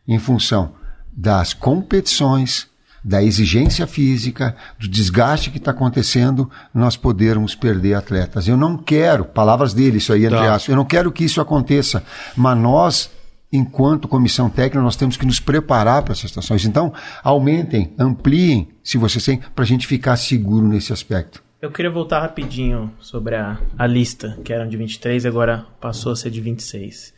em 0.08 0.18
função 0.18 0.72
das 1.12 1.54
competições, 1.54 2.68
da 3.04 3.22
exigência 3.22 3.86
física, 3.86 4.56
do 4.80 4.88
desgaste 4.88 5.52
que 5.52 5.58
está 5.58 5.72
acontecendo, 5.72 6.50
nós 6.74 6.96
podermos 6.96 7.54
perder 7.54 7.96
atletas. 7.96 8.48
Eu 8.48 8.56
não 8.56 8.78
quero, 8.78 9.26
palavras 9.26 9.74
dele, 9.74 9.98
isso 9.98 10.14
aí 10.14 10.26
entre 10.26 10.38
tá. 10.38 10.58
eu 10.70 10.76
não 10.76 10.86
quero 10.86 11.12
que 11.12 11.26
isso 11.26 11.42
aconteça, 11.42 12.02
mas 12.36 12.58
nós, 12.58 13.12
enquanto 13.52 14.08
comissão 14.08 14.50
técnica, 14.50 14.82
nós 14.82 14.96
temos 14.96 15.18
que 15.18 15.26
nos 15.26 15.42
preparar 15.42 16.02
para 16.02 16.14
essas 16.14 16.30
situações. 16.30 16.64
Então, 16.64 16.94
aumentem, 17.22 17.94
ampliem, 18.00 18.70
se 18.82 18.98
vocês 18.98 19.24
têm, 19.26 19.42
para 19.54 19.66
a 19.66 19.68
gente 19.68 19.86
ficar 19.86 20.16
seguro 20.16 20.66
nesse 20.66 20.94
aspecto. 20.94 21.44
Eu 21.64 21.72
queria 21.72 21.90
voltar 21.90 22.20
rapidinho 22.20 22.92
sobre 23.00 23.36
a, 23.36 23.58
a 23.80 23.88
lista, 23.88 24.38
que 24.44 24.52
eram 24.52 24.68
de 24.68 24.76
23 24.76 25.24
e 25.24 25.28
agora 25.30 25.66
passou 25.80 26.12
a 26.12 26.16
ser 26.18 26.30
de 26.30 26.42
26. 26.42 27.14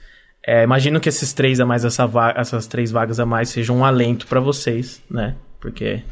É, 0.45 0.63
imagino 0.63 0.99
que 0.99 1.09
esses 1.09 1.33
três 1.33 1.59
a 1.59 1.65
mais, 1.65 1.83
essa 1.83 2.07
essas 2.35 2.67
três 2.67 2.91
vagas 2.91 3.19
a 3.19 3.25
mais 3.25 3.49
sejam 3.49 3.77
um 3.77 3.83
alento 3.83 4.27
para 4.27 4.39
vocês, 4.39 5.01
né? 5.09 5.35
Porque, 5.59 6.03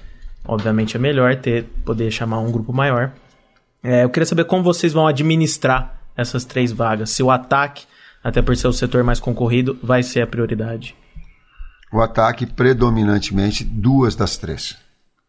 obviamente, 0.44 0.98
é 0.98 1.00
melhor 1.00 1.36
ter 1.36 1.66
poder 1.86 2.10
chamar 2.10 2.40
um 2.40 2.52
grupo 2.52 2.74
maior. 2.74 3.12
É, 3.84 4.04
eu 4.04 4.10
queria 4.10 4.26
saber 4.26 4.46
como 4.46 4.64
vocês 4.64 4.92
vão 4.92 5.06
administrar 5.06 6.02
essas 6.18 6.44
três 6.44 6.72
vagas. 6.72 7.12
Se 7.12 7.22
o 7.22 7.30
ataque, 7.30 7.86
até 8.24 8.42
por 8.42 8.58
ser 8.58 8.68
o 8.68 8.74
setor 8.74 9.04
mais 9.04 9.20
concorrido, 9.20 9.78
vai 9.84 10.02
ser 10.02 10.22
a 10.22 10.28
prioridade. 10.28 10.96
O 11.92 12.02
ataque, 12.02 12.48
predominantemente, 12.48 13.64
duas 13.64 14.16
das 14.16 14.38
três: 14.38 14.76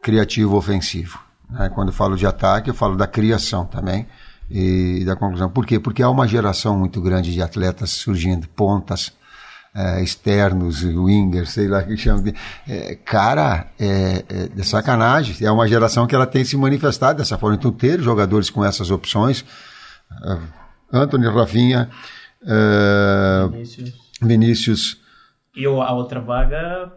criativo 0.00 0.56
ofensivo 0.56 1.23
Né? 1.50 1.70
Quando 1.74 1.88
eu 1.88 1.94
falo 1.94 2.16
de 2.16 2.26
ataque, 2.26 2.70
eu 2.70 2.74
falo 2.74 2.96
da 2.96 3.06
criação 3.06 3.64
também 3.64 4.06
e 4.50 5.02
da 5.04 5.16
conclusão. 5.16 5.48
Por 5.50 5.66
quê? 5.66 5.78
Porque 5.78 6.02
há 6.02 6.10
uma 6.10 6.28
geração 6.28 6.78
muito 6.78 7.00
grande 7.00 7.32
de 7.32 7.42
atletas 7.42 7.90
surgindo, 7.90 8.48
pontas, 8.48 9.12
é, 9.74 10.02
externos, 10.02 10.82
wingers, 10.84 11.50
sei 11.50 11.66
lá 11.66 11.80
o 11.80 11.86
que 11.86 11.96
chama. 11.96 12.22
De, 12.22 12.34
é, 12.68 12.94
cara, 12.94 13.66
é, 13.78 14.24
é, 14.28 14.48
de 14.48 14.64
sacanagem. 14.64 15.44
É 15.44 15.50
uma 15.50 15.66
geração 15.66 16.06
que 16.06 16.14
ela 16.14 16.26
tem 16.26 16.44
se 16.44 16.56
manifestado 16.56 17.18
dessa 17.18 17.36
forma. 17.36 17.56
Então, 17.56 17.72
ter 17.72 18.00
jogadores 18.00 18.50
com 18.50 18.64
essas 18.64 18.90
opções, 18.90 19.40
uh, 20.12 20.40
Anthony 20.92 21.26
Rafinha, 21.26 21.90
uh, 22.42 23.48
Vinícius. 23.50 23.92
Vinícius. 24.22 25.00
E 25.56 25.66
a 25.66 25.92
outra 25.92 26.20
vaga 26.20 26.92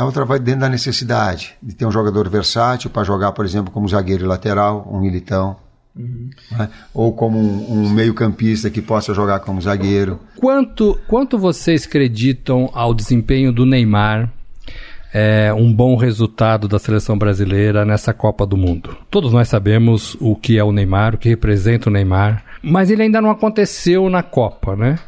a 0.00 0.04
outra 0.06 0.24
vai 0.24 0.38
dentro 0.38 0.62
da 0.62 0.68
necessidade 0.70 1.54
de 1.62 1.74
ter 1.74 1.84
um 1.84 1.92
jogador 1.92 2.26
versátil 2.30 2.88
para 2.88 3.04
jogar, 3.04 3.32
por 3.32 3.44
exemplo, 3.44 3.70
como 3.70 3.86
zagueiro 3.86 4.26
lateral, 4.26 4.88
um 4.90 4.98
militão. 4.98 5.56
Uhum. 5.94 6.30
Né? 6.52 6.70
Ou 6.94 7.12
como 7.12 7.38
um, 7.38 7.70
um 7.70 7.90
meio-campista 7.90 8.70
que 8.70 8.80
possa 8.80 9.12
jogar 9.12 9.40
como 9.40 9.60
zagueiro. 9.60 10.18
Quanto, 10.36 10.98
quanto 11.06 11.38
vocês 11.38 11.84
acreditam 11.84 12.70
ao 12.72 12.94
desempenho 12.94 13.52
do 13.52 13.66
Neymar 13.66 14.32
é, 15.12 15.52
um 15.52 15.70
bom 15.70 15.96
resultado 15.96 16.66
da 16.66 16.78
seleção 16.78 17.18
brasileira 17.18 17.84
nessa 17.84 18.14
Copa 18.14 18.46
do 18.46 18.56
Mundo. 18.56 18.96
Todos 19.10 19.34
nós 19.34 19.48
sabemos 19.48 20.16
o 20.18 20.34
que 20.34 20.56
é 20.56 20.64
o 20.64 20.72
Neymar, 20.72 21.16
o 21.16 21.18
que 21.18 21.28
representa 21.28 21.90
o 21.90 21.92
Neymar, 21.92 22.42
mas 22.62 22.90
ele 22.90 23.02
ainda 23.02 23.20
não 23.20 23.30
aconteceu 23.30 24.08
na 24.08 24.22
Copa, 24.22 24.74
né? 24.74 24.98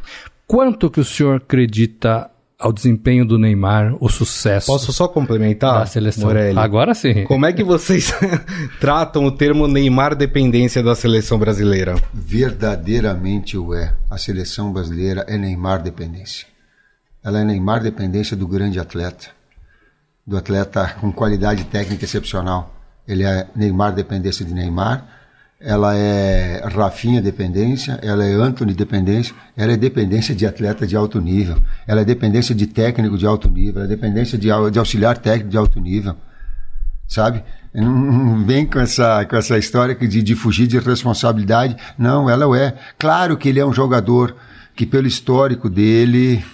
Quanto 0.47 0.91
que 0.91 1.01
o 1.01 1.05
senhor 1.05 1.37
acredita 1.37 2.29
ao 2.62 2.72
desempenho 2.72 3.27
do 3.27 3.37
Neymar, 3.37 3.96
o 4.01 4.09
sucesso. 4.09 4.68
Posso 4.68 4.92
só 4.92 5.09
complementar? 5.09 5.81
Da 5.81 5.87
seleção. 5.87 6.25
Morelli? 6.25 6.57
Agora 6.57 6.94
sim. 6.94 7.25
Como 7.25 7.44
é 7.44 7.53
que 7.53 7.64
vocês 7.64 8.14
tratam 8.81 9.27
o 9.27 9.33
termo 9.33 9.66
Neymar 9.66 10.14
dependência 10.14 10.81
da 10.81 10.94
seleção 10.94 11.38
brasileira? 11.38 11.96
Verdadeiramente 12.14 13.59
o 13.59 13.75
é. 13.75 13.94
A 14.09 14.16
seleção 14.16 14.72
brasileira 14.72 15.25
é 15.29 15.37
Neymar 15.37 15.83
dependência. 15.83 16.46
Ela 17.25 17.40
é 17.40 17.44
Neymar 17.44 17.83
dependência 17.83 18.37
do 18.37 18.46
grande 18.46 18.79
atleta, 18.79 19.29
do 20.25 20.37
atleta 20.37 20.94
com 21.01 21.12
qualidade 21.12 21.64
técnica 21.64 22.05
excepcional. 22.05 22.75
Ele 23.07 23.25
é 23.25 23.48
Neymar 23.57 23.92
dependência 23.92 24.44
de 24.44 24.55
Neymar 24.55 25.22
ela 25.64 25.96
é 25.96 26.61
Rafinha 26.66 27.22
dependência, 27.22 27.98
ela 28.03 28.25
é 28.25 28.33
Anthony 28.35 28.75
dependência, 28.75 29.35
ela 29.57 29.72
é 29.72 29.77
dependência 29.77 30.35
de 30.35 30.44
atleta 30.44 30.87
de 30.87 30.96
alto 30.96 31.20
nível, 31.20 31.57
ela 31.87 32.01
é 32.01 32.05
dependência 32.05 32.55
de 32.55 32.66
técnico 32.66 33.16
de 33.16 33.27
alto 33.27 33.48
nível, 33.48 33.83
ela 33.83 33.85
é 33.85 33.88
dependência 33.88 34.37
de, 34.37 34.48
de 34.70 34.79
auxiliar 34.79 35.18
técnico 35.18 35.51
de 35.51 35.57
alto 35.57 35.81
nível, 35.81 36.16
sabe? 37.07 37.44
Não, 37.72 38.44
vem 38.44 38.66
com 38.66 38.81
essa, 38.81 39.25
com 39.25 39.37
essa 39.37 39.57
história 39.57 39.94
de, 39.94 40.22
de 40.22 40.35
fugir 40.35 40.66
de 40.66 40.79
responsabilidade, 40.79 41.77
não, 41.96 42.29
ela 42.29 42.59
é. 42.59 42.75
Claro 42.98 43.37
que 43.37 43.48
ele 43.48 43.61
é 43.61 43.64
um 43.64 43.72
jogador 43.72 44.35
que 44.75 44.85
pelo 44.85 45.07
histórico 45.07 45.70
dele, 45.70 46.44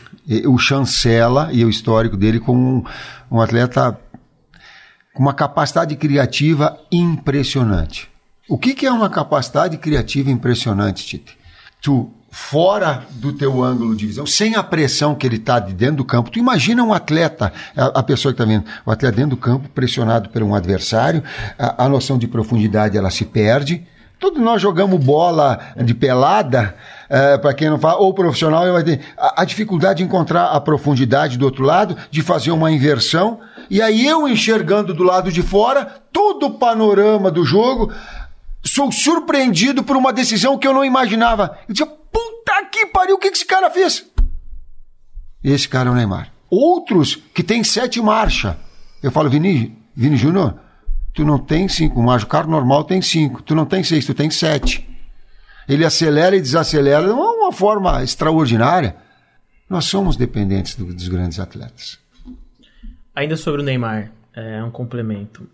o 0.46 0.58
chancela 0.58 1.48
e 1.50 1.64
o 1.64 1.70
histórico 1.70 2.16
dele 2.16 2.38
como 2.38 2.60
um, 2.60 2.84
um 3.30 3.40
atleta 3.40 3.98
com 5.14 5.22
uma 5.22 5.32
capacidade 5.32 5.96
criativa 5.96 6.78
impressionante 6.92 8.08
o 8.48 8.56
que, 8.56 8.74
que 8.74 8.87
é 8.87 8.92
uma 8.92 9.11
capacidade 9.11 9.76
criativa 9.76 10.30
impressionante, 10.30 11.04
Tite? 11.04 11.38
Tu, 11.82 12.11
fora 12.30 13.04
do 13.11 13.32
teu 13.32 13.62
ângulo 13.62 13.94
de 13.94 14.06
visão, 14.06 14.26
sem 14.26 14.54
a 14.54 14.62
pressão 14.62 15.14
que 15.14 15.26
ele 15.26 15.37
está 15.37 15.58
de 15.58 15.72
dentro 15.72 15.96
do 15.96 16.04
campo, 16.04 16.30
tu 16.30 16.38
imagina 16.38 16.82
um 16.82 16.92
atleta, 16.92 17.52
a, 17.76 17.87
a 17.98 18.02
pessoa 18.02 18.32
que 18.32 18.40
está 18.40 18.50
vendo, 18.50 18.64
o 18.84 18.90
atleta 18.90 19.16
dentro 19.16 19.30
do 19.30 19.37
campo, 19.37 19.68
pressionado 19.68 20.30
por 20.30 20.42
um 20.42 20.54
adversário, 20.54 21.22
a, 21.58 21.84
a 21.84 21.88
noção 21.88 22.18
de 22.18 22.26
profundidade 22.26 22.96
ela 22.96 23.11
se 23.11 23.24
perde. 23.24 23.87
Todos 24.18 24.42
nós 24.42 24.61
jogamos 24.61 25.02
bola 25.02 25.61
de 25.76 25.94
pelada, 25.94 26.74
é, 27.08 27.38
para 27.38 27.54
quem 27.54 27.70
não 27.70 27.78
fala, 27.78 27.98
ou 27.98 28.12
profissional, 28.12 28.72
vai 28.72 28.82
ter 28.82 29.00
a, 29.16 29.42
a, 29.42 29.44
dificuldade 29.44 29.98
de 29.98 30.04
encontrar 30.04 30.46
a 30.46 30.61
profundidade 30.61 31.38
do 31.38 31.44
outro 31.44 31.64
lado, 31.64 31.96
de 32.11 32.20
fazer 32.20 32.50
uma 32.50 32.72
inversão, 32.72 33.40
e 33.70 33.80
aí 33.80 34.06
eu 34.06 34.26
enxergando 34.26 34.92
do 34.92 35.04
lado 35.04 35.30
de 35.30 35.42
fora 35.42 35.87
todo 36.12 36.46
o 36.46 36.50
panorama 36.58 37.30
do 37.30 37.44
jogo, 37.44 37.92
sou 38.64 38.90
surpreendido 38.92 39.82
por 39.82 39.96
uma 39.96 40.12
decisão 40.12 40.58
que 40.58 40.66
eu 40.66 40.74
não 40.74 40.84
imaginava. 40.84 41.58
Eu 41.68 41.74
dizia, 41.74 41.86
puta 41.86 42.64
que 42.70 42.86
pariu, 42.86 43.16
o 43.16 43.18
que 43.18 43.28
esse 43.28 43.44
cara 43.44 43.70
fez? 43.70 44.06
Esse 45.42 45.68
cara 45.68 45.88
é 45.88 45.92
o 45.92 45.94
Neymar. 45.94 46.32
Outros 46.50 47.16
que 47.34 47.42
tem 47.42 47.62
sete 47.62 48.00
marcha. 48.00 48.58
Eu 49.02 49.12
falo, 49.12 49.30
Vini, 49.30 49.76
Vini 49.94 50.16
Júnior, 50.16 50.54
tu 51.14 51.24
não 51.24 51.38
tem 51.38 51.68
cinco 51.68 52.02
marchas, 52.02 52.24
o 52.24 52.30
carro 52.30 52.50
normal 52.50 52.84
tem 52.84 53.00
cinco, 53.00 53.42
tu 53.42 53.54
não 53.54 53.64
tem 53.64 53.82
seis, 53.82 54.04
tu 54.04 54.14
tem 54.14 54.30
sete. 54.30 54.88
Ele 55.68 55.84
acelera 55.84 56.34
e 56.34 56.40
desacelera 56.40 57.06
de 57.06 57.12
uma 57.12 57.52
forma 57.52 58.02
extraordinária. 58.02 58.96
Nós 59.68 59.84
somos 59.84 60.16
dependentes 60.16 60.74
do, 60.74 60.86
dos 60.86 61.08
grandes 61.08 61.38
atletas. 61.38 61.98
Ainda 63.14 63.36
sobre 63.36 63.60
o 63.60 63.64
Neymar, 63.64 64.10
é 64.34 64.62
um 64.62 64.70
complemento. 64.70 65.48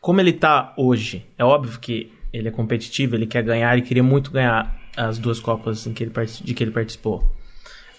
Como 0.00 0.20
ele 0.20 0.30
está 0.30 0.74
hoje, 0.76 1.26
é 1.38 1.44
óbvio 1.44 1.78
que 1.78 2.12
ele 2.32 2.48
é 2.48 2.50
competitivo, 2.50 3.16
ele 3.16 3.26
quer 3.26 3.42
ganhar 3.42 3.76
e 3.78 3.82
queria 3.82 4.02
muito 4.02 4.30
ganhar 4.30 4.78
as 4.96 5.18
duas 5.18 5.40
Copas 5.40 5.86
em 5.86 5.92
que 5.92 6.04
ele, 6.04 6.12
de 6.44 6.54
que 6.54 6.64
ele 6.64 6.70
participou. 6.70 7.24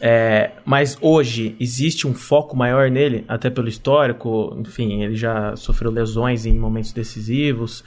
É, 0.03 0.51
mas 0.65 0.97
hoje 0.99 1.55
existe 1.59 2.07
um 2.07 2.13
foco 2.13 2.57
maior 2.57 2.89
nele, 2.89 3.23
até 3.27 3.51
pelo 3.51 3.67
histórico, 3.67 4.57
enfim, 4.59 5.03
ele 5.03 5.15
já 5.15 5.55
sofreu 5.55 5.91
lesões 5.91 6.45
em 6.45 6.57
momentos 6.57 6.91
decisivos. 6.91 7.83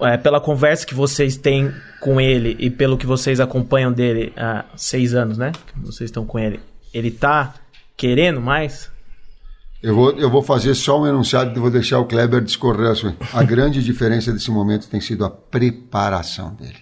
É, 0.00 0.16
pela 0.16 0.40
conversa 0.40 0.86
que 0.86 0.94
vocês 0.94 1.36
têm 1.36 1.72
com 2.00 2.20
ele 2.20 2.56
e 2.58 2.70
pelo 2.70 2.96
que 2.96 3.06
vocês 3.06 3.40
acompanham 3.40 3.92
dele 3.92 4.32
há 4.36 4.64
seis 4.76 5.14
anos, 5.14 5.38
né? 5.38 5.52
Vocês 5.76 6.08
estão 6.08 6.24
com 6.24 6.38
ele, 6.38 6.60
ele 6.92 7.10
tá 7.10 7.54
querendo 7.96 8.40
mais? 8.40 8.90
Eu 9.80 9.94
vou, 9.94 10.10
eu 10.18 10.28
vou 10.28 10.42
fazer 10.42 10.74
só 10.74 11.00
um 11.00 11.06
enunciado 11.06 11.56
e 11.56 11.60
vou 11.60 11.70
deixar 11.70 12.00
o 12.00 12.06
Kleber 12.06 12.42
discorrer. 12.42 12.90
A 13.32 13.44
grande 13.44 13.82
diferença 13.82 14.32
desse 14.32 14.50
momento 14.50 14.88
tem 14.88 15.00
sido 15.00 15.24
a 15.24 15.30
preparação 15.30 16.52
dele. 16.54 16.78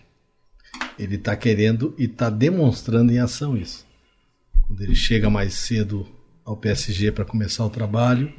Ele 0.98 1.16
está 1.16 1.36
querendo 1.36 1.94
e 1.98 2.04
está 2.04 2.30
demonstrando 2.30 3.12
em 3.12 3.18
ação 3.18 3.54
isso. 3.54 3.84
Quando 4.66 4.80
ele 4.80 4.94
chega 4.94 5.28
mais 5.28 5.52
cedo 5.54 6.06
ao 6.42 6.56
PSG 6.56 7.12
para 7.12 7.24
começar 7.24 7.66
o 7.66 7.70
trabalho, 7.70 8.32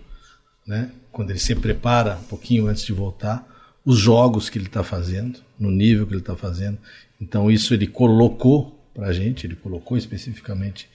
né? 0.65 0.91
quando 1.11 1.29
ele 1.29 1.39
se 1.39 1.53
prepara 1.53 2.15
um 2.15 2.23
pouquinho 2.23 2.67
antes 2.67 2.83
de 2.83 2.93
voltar, 2.93 3.47
os 3.85 3.99
jogos 3.99 4.49
que 4.49 4.57
ele 4.57 4.65
está 4.65 4.83
fazendo, 4.83 5.39
no 5.59 5.69
nível 5.69 6.07
que 6.07 6.13
ele 6.13 6.21
está 6.21 6.35
fazendo. 6.35 6.79
Então, 7.21 7.51
isso 7.51 7.75
ele 7.75 7.85
colocou 7.85 8.77
para 8.91 9.07
a 9.07 9.13
gente, 9.13 9.45
ele 9.45 9.55
colocou 9.55 9.95
especificamente 9.95 10.89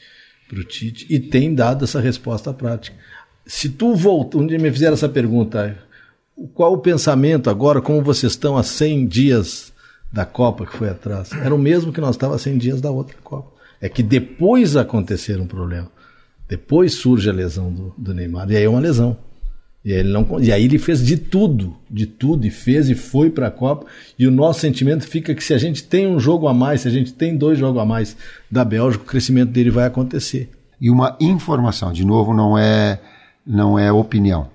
para 0.49 0.59
o 0.59 0.65
Tite 0.65 1.07
e 1.09 1.21
tem 1.21 1.55
dado 1.55 1.85
essa 1.85 2.01
resposta 2.01 2.53
prática 2.53 2.97
se 3.47 3.69
tu 3.69 3.95
volta, 3.95 4.39
um 4.39 4.47
dia 4.47 4.59
me 4.59 4.71
fizeram 4.71 4.95
essa 4.95 5.09
pergunta, 5.09 5.77
qual 6.55 6.73
o 6.73 6.79
pensamento 6.79 7.51
agora, 7.51 7.81
como 7.81 8.03
vocês 8.03 8.33
estão 8.33 8.57
há 8.57 8.63
100 8.63 9.07
dias 9.07 9.73
da 10.13 10.25
Copa 10.25 10.67
que 10.67 10.77
foi 10.77 10.89
atrás? 10.89 11.31
Era 11.33 11.55
o 11.55 11.59
mesmo 11.59 11.93
que 11.93 12.01
nós 12.01 12.15
estávamos 12.15 12.43
há 12.43 12.45
100 12.45 12.59
dias 12.59 12.81
da 12.81 12.91
outra 12.91 13.17
Copa. 13.23 13.53
É 13.81 13.89
que 13.89 14.03
depois 14.03 14.77
acontecer 14.77 15.41
um 15.41 15.47
problema. 15.47 15.91
Depois 16.49 16.95
surge 16.95 17.29
a 17.29 17.33
lesão 17.33 17.73
do, 17.73 17.95
do 17.97 18.15
Neymar. 18.15 18.51
E 18.51 18.57
aí 18.57 18.65
é 18.65 18.69
uma 18.69 18.81
lesão. 18.81 19.17
E 19.85 19.93
aí, 19.93 19.99
ele 19.99 20.11
não, 20.11 20.41
e 20.41 20.53
aí 20.53 20.65
ele 20.65 20.79
fez 20.79 21.05
de 21.05 21.17
tudo, 21.17 21.77
de 21.91 22.07
tudo, 22.07 22.47
e 22.47 22.51
fez 22.51 22.89
e 22.89 22.95
foi 22.95 23.31
para 23.31 23.49
a 23.49 23.51
Copa. 23.51 23.87
E 24.17 24.27
o 24.27 24.31
nosso 24.31 24.61
sentimento 24.61 25.05
fica 25.05 25.35
que 25.35 25.43
se 25.43 25.53
a 25.53 25.59
gente 25.59 25.83
tem 25.83 26.07
um 26.07 26.21
jogo 26.21 26.47
a 26.47 26.55
mais, 26.55 26.83
se 26.83 26.89
a 26.89 26.91
gente 26.91 27.13
tem 27.13 27.37
dois 27.37 27.59
jogos 27.59 27.83
a 27.83 27.85
mais 27.85 28.17
da 28.49 28.65
Bélgica, 28.65 29.03
o 29.03 29.07
crescimento 29.07 29.51
dele 29.51 29.71
vai 29.71 29.87
acontecer. 29.87 30.51
E 30.81 30.89
uma 30.89 31.17
informação, 31.21 31.93
de 31.93 32.05
novo, 32.05 32.33
não 32.33 32.57
é 32.57 33.01
não 33.47 33.79
é 33.79 33.91
opinião. 33.93 34.51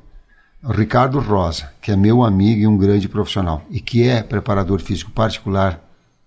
Ricardo 0.64 1.20
Rosa, 1.20 1.72
que 1.82 1.92
é 1.92 1.96
meu 1.96 2.24
amigo 2.24 2.62
e 2.62 2.68
um 2.68 2.78
grande 2.78 3.08
profissional, 3.08 3.62
e 3.70 3.80
que 3.80 4.08
é 4.08 4.24
preparador 4.24 4.80
físico 4.80 5.12
particular 5.12 5.80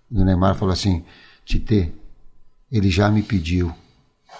do 0.09 0.23
Neymar, 0.23 0.55
falou 0.55 0.73
assim: 0.73 1.03
Tite, 1.45 1.93
ele 2.71 2.89
já 2.89 3.09
me 3.09 3.21
pediu 3.21 3.73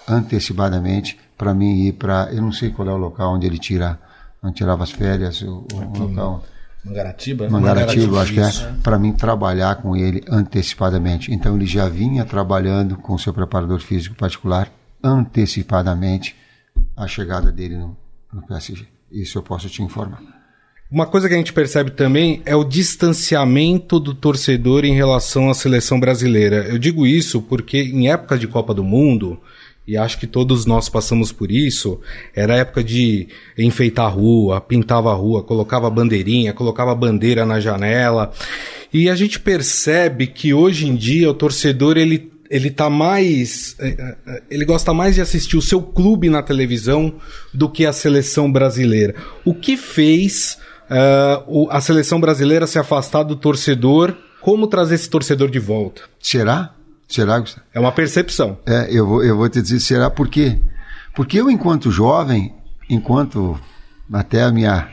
antecipadamente 0.08 1.18
para 1.36 1.54
mim 1.54 1.86
ir 1.86 1.92
para. 1.92 2.30
Eu 2.32 2.42
não 2.42 2.52
sei 2.52 2.70
qual 2.70 2.88
é 2.88 2.92
o 2.92 2.96
local 2.96 3.34
onde 3.34 3.46
ele 3.46 3.58
tira, 3.58 3.98
onde 4.42 4.54
tirava 4.54 4.82
as 4.82 4.90
férias, 4.90 5.42
o, 5.42 5.66
o 5.72 5.98
local. 5.98 6.44
Mangaratiba? 6.84 7.48
Mangaratiba, 7.48 8.20
acho 8.20 8.32
que 8.32 8.40
é, 8.40 8.50
para 8.82 8.98
mim 8.98 9.12
trabalhar 9.12 9.76
com 9.76 9.94
ele 9.94 10.24
antecipadamente. 10.28 11.32
Então 11.32 11.54
ele 11.54 11.66
já 11.66 11.88
vinha 11.88 12.24
trabalhando 12.24 12.96
com 12.96 13.14
o 13.14 13.18
seu 13.18 13.32
preparador 13.32 13.78
físico 13.78 14.16
particular 14.16 14.68
antecipadamente 15.02 16.34
a 16.96 17.06
chegada 17.06 17.52
dele 17.52 17.76
no, 17.76 17.96
no 18.32 18.42
PSG. 18.46 18.86
Isso 19.10 19.38
eu 19.38 19.42
posso 19.42 19.68
te 19.68 19.82
informar. 19.82 20.22
Uma 20.90 21.06
coisa 21.06 21.26
que 21.26 21.34
a 21.34 21.38
gente 21.38 21.52
percebe 21.52 21.90
também 21.90 22.42
é 22.44 22.54
o 22.54 22.64
distanciamento 22.64 23.98
do 23.98 24.14
torcedor 24.14 24.84
em 24.84 24.94
relação 24.94 25.48
à 25.48 25.54
seleção 25.54 25.98
brasileira. 25.98 26.66
Eu 26.68 26.78
digo 26.78 27.06
isso 27.06 27.40
porque 27.40 27.78
em 27.78 28.10
época 28.10 28.38
de 28.38 28.46
Copa 28.46 28.74
do 28.74 28.84
Mundo, 28.84 29.40
e 29.86 29.96
acho 29.96 30.18
que 30.18 30.26
todos 30.26 30.66
nós 30.66 30.88
passamos 30.88 31.32
por 31.32 31.50
isso, 31.50 31.98
era 32.34 32.58
época 32.58 32.84
de 32.84 33.28
enfeitar 33.56 34.06
a 34.06 34.10
rua, 34.10 34.60
pintava 34.60 35.10
a 35.10 35.14
rua, 35.14 35.42
colocava 35.42 35.88
bandeirinha, 35.88 36.52
colocava 36.52 36.94
bandeira 36.94 37.46
na 37.46 37.58
janela. 37.58 38.30
E 38.92 39.08
a 39.08 39.14
gente 39.14 39.40
percebe 39.40 40.26
que 40.26 40.52
hoje 40.52 40.86
em 40.86 40.94
dia 40.94 41.30
o 41.30 41.34
torcedor 41.34 41.96
ele 41.96 42.31
ele 42.52 42.70
tá 42.70 42.90
mais. 42.90 43.74
É, 43.78 43.88
é, 43.88 44.16
é, 44.26 44.42
ele 44.50 44.66
gosta 44.66 44.92
mais 44.92 45.14
de 45.14 45.22
assistir 45.22 45.56
o 45.56 45.62
seu 45.62 45.80
clube 45.80 46.28
na 46.28 46.42
televisão 46.42 47.14
do 47.52 47.66
que 47.66 47.86
a 47.86 47.94
seleção 47.94 48.52
brasileira. 48.52 49.14
O 49.42 49.54
que 49.54 49.74
fez 49.74 50.58
uh, 50.90 51.70
a 51.70 51.80
seleção 51.80 52.20
brasileira 52.20 52.66
se 52.66 52.78
afastar 52.78 53.22
do 53.22 53.36
torcedor? 53.36 54.14
Como 54.42 54.66
trazer 54.66 54.96
esse 54.96 55.08
torcedor 55.08 55.50
de 55.50 55.58
volta? 55.58 56.02
Será? 56.20 56.74
Será, 57.08 57.38
Gustavo? 57.38 57.66
É 57.72 57.80
uma 57.80 57.92
percepção. 57.92 58.58
É, 58.66 58.88
eu 58.90 59.06
vou, 59.06 59.24
eu 59.24 59.36
vou 59.36 59.48
te 59.48 59.62
dizer, 59.62 59.80
será 59.80 60.10
por 60.10 60.28
quê? 60.28 60.58
Porque 61.14 61.40
eu, 61.40 61.50
enquanto 61.50 61.90
jovem, 61.90 62.52
enquanto 62.90 63.58
até 64.12 64.42
a 64.42 64.52
minha 64.52 64.90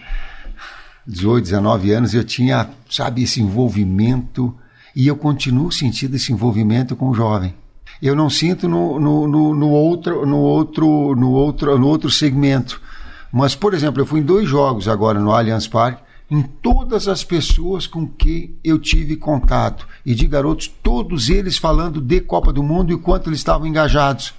18, 1.05 1.43
19 1.43 1.91
anos, 1.91 2.13
eu 2.13 2.23
tinha, 2.23 2.69
sabe, 2.89 3.23
esse 3.23 3.41
envolvimento 3.41 4.55
e 4.99 5.07
eu 5.07 5.15
continuo 5.15 5.71
sentindo 5.71 6.17
esse 6.17 6.33
envolvimento 6.33 6.93
com 6.93 7.07
o 7.07 7.13
jovem. 7.13 7.55
Eu 8.01 8.13
não 8.13 8.29
sinto 8.29 8.67
no, 8.67 8.99
no, 8.99 9.29
no, 9.29 9.55
no, 9.55 9.69
outro, 9.69 10.25
no, 10.25 10.39
outro, 10.39 11.15
no, 11.15 11.31
outro, 11.31 11.79
no 11.79 11.87
outro 11.87 12.11
segmento. 12.11 12.81
Mas, 13.31 13.55
por 13.55 13.73
exemplo, 13.73 14.01
eu 14.01 14.05
fui 14.05 14.19
em 14.19 14.23
dois 14.23 14.45
jogos 14.45 14.89
agora 14.89 15.17
no 15.17 15.31
Allianz 15.31 15.69
Parque, 15.69 16.03
em 16.29 16.41
todas 16.41 17.07
as 17.07 17.23
pessoas 17.23 17.87
com 17.87 18.05
quem 18.05 18.57
eu 18.61 18.77
tive 18.77 19.15
contato. 19.15 19.87
E 20.05 20.13
de 20.13 20.27
garotos, 20.27 20.67
todos 20.67 21.29
eles 21.29 21.57
falando 21.57 22.01
de 22.01 22.19
Copa 22.19 22.51
do 22.51 22.61
Mundo 22.61 22.91
e 22.91 22.95
o 22.95 22.99
quanto 22.99 23.29
eles 23.29 23.39
estavam 23.39 23.65
engajados. 23.65 24.33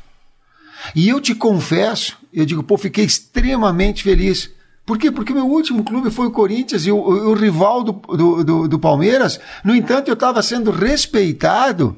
E 0.95 1.09
eu 1.09 1.23
te 1.23 1.35
confesso, 1.35 2.19
eu 2.31 2.45
digo, 2.45 2.63
pô, 2.63 2.77
fiquei 2.77 3.07
extremamente 3.07 4.03
feliz 4.03 4.51
por 4.85 4.99
quê? 4.99 5.11
Porque 5.11 5.33
meu 5.33 5.47
último 5.47 5.85
clube 5.85 6.11
foi 6.11 6.27
o 6.27 6.31
Corinthians 6.31 6.87
e 6.87 6.91
o, 6.91 6.97
o, 6.97 7.31
o 7.31 7.35
rival 7.35 7.85
do, 7.85 7.93
do, 7.93 8.45
do, 8.45 8.69
do 8.69 8.79
Palmeiras. 8.79 9.39
No 9.65 9.75
entanto, 9.75 10.09
eu 10.09 10.15
estava 10.15 10.43
sendo 10.43 10.71
respeitado 10.71 11.97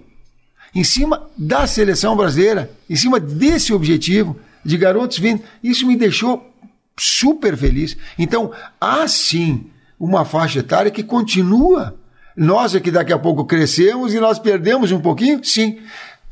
em 0.74 0.84
cima 0.84 1.26
da 1.36 1.66
seleção 1.66 2.16
brasileira, 2.16 2.70
em 2.88 2.96
cima 2.96 3.20
desse 3.20 3.72
objetivo 3.72 4.36
de 4.64 4.76
garotos 4.76 5.18
vindo. 5.18 5.42
Isso 5.62 5.86
me 5.86 5.96
deixou 5.96 6.50
super 6.98 7.56
feliz. 7.56 7.96
Então, 8.18 8.52
há 8.80 9.06
sim 9.08 9.66
uma 9.98 10.24
faixa 10.24 10.58
etária 10.60 10.90
que 10.90 11.02
continua. 11.02 11.96
Nós 12.36 12.74
é 12.74 12.80
que 12.80 12.90
daqui 12.90 13.12
a 13.12 13.18
pouco 13.18 13.44
crescemos 13.44 14.14
e 14.14 14.20
nós 14.20 14.38
perdemos 14.38 14.90
um 14.92 15.00
pouquinho? 15.00 15.42
Sim. 15.44 15.78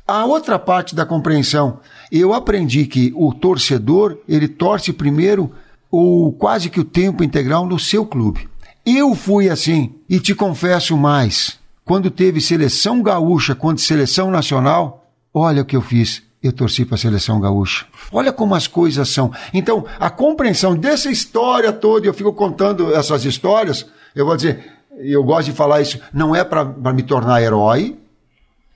A 0.07 0.25
outra 0.25 0.59
parte 0.59 0.95
da 0.95 1.07
compreensão, 1.07 1.79
eu 2.11 2.35
aprendi 2.35 2.85
que 2.87 3.13
o 3.15 3.33
torcedor, 3.33 4.19
ele 4.27 4.49
torce 4.49 4.93
primeiro 4.93 5.53
ou 5.91 6.33
quase 6.33 6.71
que 6.71 6.81
o 6.81 6.85
tempo 6.85 7.25
integral 7.25 7.67
no 7.67 7.79
seu 7.79 8.07
clube. 8.07 8.49
Eu 8.85 9.15
fui 9.15 9.49
assim 9.49 9.95
e 10.09 10.19
te 10.21 10.35
confesso 10.35 10.97
mais. 10.97 11.59
Quando 11.85 12.11
teve 12.11 12.41
seleção 12.41 13.03
gaúcha 13.03 13.55
contra 13.55 13.85
seleção 13.85 14.31
nacional, 14.31 15.11
olha 15.35 15.63
o 15.63 15.65
que 15.65 15.77
eu 15.77 15.83
fiz. 15.83 16.23
Eu 16.43 16.53
torci 16.53 16.87
para 16.87 16.95
a 16.95 16.99
seleção 16.99 17.39
gaúcha. 17.41 17.85
Olha 18.11 18.33
como 18.33 18.55
as 18.55 18.67
coisas 18.67 19.09
são. 19.11 19.31
Então, 19.53 19.85
a 19.99 20.09
compreensão 20.09 20.75
dessa 20.75 21.11
história 21.11 21.73
toda, 21.73 22.07
eu 22.07 22.15
fico 22.15 22.33
contando 22.33 22.95
essas 22.95 23.25
histórias, 23.27 23.87
eu 24.15 24.25
vou 24.25 24.37
dizer, 24.37 24.73
eu 24.99 25.23
gosto 25.23 25.51
de 25.51 25.57
falar 25.57 25.83
isso, 25.83 26.01
não 26.15 26.35
é 26.35 26.43
para 26.43 26.65
me 26.95 27.03
tornar 27.03 27.43
herói 27.43 27.99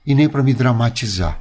e 0.05 0.13
nem 0.13 0.29
para 0.29 0.43
me 0.43 0.53
dramatizar. 0.53 1.39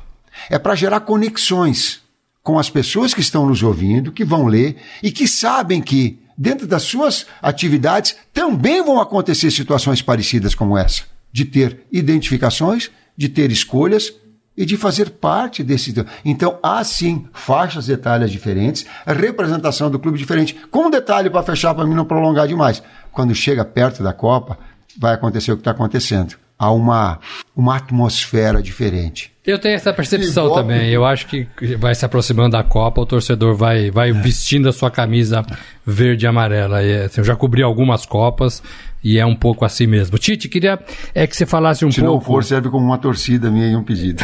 É 0.49 0.59
para 0.59 0.75
gerar 0.75 1.01
conexões 1.01 2.04
com 2.45 2.59
as 2.59 2.69
pessoas 2.69 3.15
que 3.15 3.23
estão 3.23 3.47
nos 3.47 3.63
ouvindo, 3.63 4.13
que 4.13 4.23
vão 4.23 4.47
ler 4.47 4.77
e 5.03 5.11
que 5.11 5.27
sabem 5.27 5.81
que, 5.81 6.21
dentro 6.37 6.67
das 6.67 6.83
suas 6.83 7.27
atividades, 7.41 8.15
também 8.35 8.85
vão 8.85 9.01
acontecer 9.01 9.51
situações 9.51 10.03
parecidas 10.03 10.55
como 10.55 10.77
essa. 10.77 11.05
De 11.33 11.47
ter 11.47 11.87
identificações, 11.91 12.91
de 13.17 13.31
ter 13.31 13.51
escolhas 13.51 14.13
e 14.55 14.67
de 14.67 14.77
fazer 14.77 15.11
parte 15.11 15.65
desse. 15.65 15.95
Então, 16.23 16.59
há 16.63 16.85
sim 16.85 17.27
faixas 17.33 17.89
etárias 17.89 18.31
diferentes, 18.31 18.85
representação 19.07 19.91
do 19.91 19.99
clube 19.99 20.19
diferente. 20.19 20.55
Com 20.71 20.87
um 20.87 20.91
detalhe 20.91 21.31
para 21.31 21.43
fechar, 21.43 21.75
para 21.75 21.87
mim 21.87 21.95
não 21.95 22.05
prolongar 22.05 22.47
demais. 22.47 22.83
Quando 23.11 23.35
chega 23.35 23.65
perto 23.65 24.03
da 24.03 24.13
Copa, 24.13 24.59
vai 24.99 25.15
acontecer 25.15 25.51
o 25.51 25.57
que 25.57 25.63
está 25.63 25.71
acontecendo. 25.71 26.37
Há 26.59 26.71
uma, 26.71 27.19
uma 27.55 27.77
atmosfera 27.77 28.63
diferente. 28.63 29.33
Eu 29.45 29.59
tenho 29.59 29.75
essa 29.75 29.93
percepção 29.93 30.55
também. 30.55 30.89
Eu 30.91 31.05
acho 31.05 31.27
que 31.27 31.47
vai 31.79 31.95
se 31.95 32.05
aproximando 32.05 32.51
da 32.51 32.63
Copa, 32.63 33.03
o 33.03 33.07
torcedor 33.07 33.55
vai, 33.55 33.91
vai 33.91 34.11
é. 34.11 34.13
vestindo 34.13 34.69
a 34.69 34.73
sua 34.73 34.91
camisa 34.91 35.45
verde 35.85 36.25
e 36.25 36.29
amarela. 36.29 36.83
E, 36.83 37.03
assim, 37.05 37.21
eu 37.21 37.25
já 37.25 37.37
cobri 37.37 37.63
algumas 37.63 38.07
Copas 38.07 38.63
e 39.05 39.19
é 39.19 39.27
um 39.27 39.37
pouco 39.37 39.67
assim 39.67 39.87
mesmo. 39.87 40.17
Tite, 40.17 40.49
queria 40.49 40.79
é 41.15 41.27
que 41.27 41.37
você 41.37 41.45
falasse 41.45 41.85
um 41.85 41.93
Se 41.93 42.01
pouco. 42.01 42.13
Se 42.13 42.17
não 42.17 42.35
for, 42.35 42.43
serve 42.43 42.71
como 42.71 42.87
uma 42.87 42.97
torcida 42.97 43.51
minha 43.51 43.69
e 43.69 43.77
um 43.77 43.85
pedido. 43.85 44.23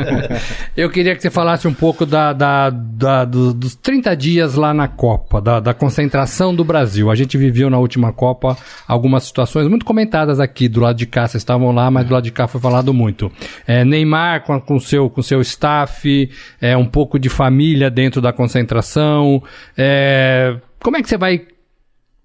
eu 0.76 0.90
queria 0.90 1.16
que 1.16 1.22
você 1.22 1.30
falasse 1.30 1.66
um 1.66 1.72
pouco 1.72 2.04
da, 2.04 2.34
da, 2.34 2.68
da 2.68 3.24
do, 3.24 3.54
dos 3.54 3.74
30 3.74 4.14
dias 4.14 4.54
lá 4.54 4.74
na 4.74 4.86
Copa, 4.86 5.40
da, 5.40 5.60
da 5.60 5.72
concentração 5.72 6.54
do 6.54 6.62
Brasil. 6.62 7.10
A 7.10 7.14
gente 7.14 7.38
viveu 7.38 7.70
na 7.70 7.78
última 7.78 8.12
Copa 8.12 8.58
algumas 8.86 9.24
situações 9.24 9.66
muito 9.66 9.86
comentadas 9.86 10.38
aqui 10.38 10.68
do 10.68 10.80
lado 10.80 10.96
de 10.96 11.06
cá. 11.06 11.26
Vocês 11.26 11.40
estavam 11.40 11.72
lá, 11.72 11.90
mas 11.90 12.06
do 12.06 12.12
lado 12.12 12.24
de 12.24 12.32
cá 12.32 12.46
foi 12.46 12.60
falado 12.60 12.92
muito. 12.92 13.32
É, 13.66 13.82
Neymar 13.82 14.42
com, 14.42 14.60
com 14.60 14.78
seu 14.78 15.08
com 15.08 15.22
seu 15.22 15.40
staff, 15.40 16.30
é 16.60 16.76
um 16.76 16.86
pouco 16.86 17.18
de 17.18 17.30
família 17.30 17.90
dentro 17.90 18.20
da 18.20 18.32
concentração. 18.32 19.42
É, 19.76 20.56
como 20.80 20.98
é 20.98 21.02
que 21.02 21.08
você 21.08 21.16
vai 21.16 21.46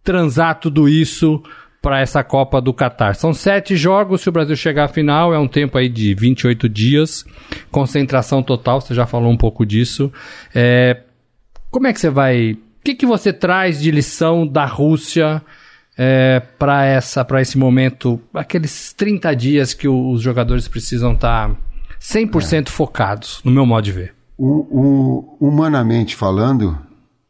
transar 0.03 0.59
tudo 0.59 0.87
isso 0.87 1.41
para 1.81 1.99
essa 1.99 2.23
Copa 2.23 2.59
do 2.59 2.73
Catar. 2.73 3.15
São 3.15 3.33
sete 3.33 3.75
jogos, 3.75 4.21
se 4.21 4.29
o 4.29 4.31
Brasil 4.31 4.55
chegar 4.55 4.85
à 4.85 4.87
final, 4.87 5.33
é 5.33 5.39
um 5.39 5.47
tempo 5.47 5.77
aí 5.77 5.87
de 5.87 6.13
28 6.13 6.67
dias, 6.67 7.25
concentração 7.71 8.41
total, 8.43 8.81
você 8.81 8.93
já 8.93 9.05
falou 9.05 9.31
um 9.31 9.37
pouco 9.37 9.65
disso. 9.65 10.11
É, 10.53 11.01
como 11.69 11.87
é 11.87 11.93
que 11.93 11.99
você 11.99 12.09
vai. 12.09 12.53
O 12.53 12.83
que, 12.83 12.95
que 12.95 13.05
você 13.05 13.33
traz 13.33 13.81
de 13.81 13.91
lição 13.91 14.47
da 14.47 14.65
Rússia 14.65 15.41
é, 15.97 16.39
para 16.59 16.85
essa 16.85 17.25
para 17.25 17.41
esse 17.41 17.57
momento, 17.57 18.21
aqueles 18.33 18.93
30 18.93 19.35
dias 19.35 19.73
que 19.73 19.87
os 19.87 20.21
jogadores 20.21 20.67
precisam 20.67 21.13
estar 21.13 21.49
tá 21.49 21.55
100% 21.99 22.67
é. 22.67 22.71
focados, 22.71 23.41
no 23.43 23.51
meu 23.51 23.65
modo 23.65 23.83
de 23.83 23.91
ver? 23.91 24.13
O, 24.37 24.45
o, 24.69 25.37
humanamente 25.39 26.15
falando, 26.15 26.77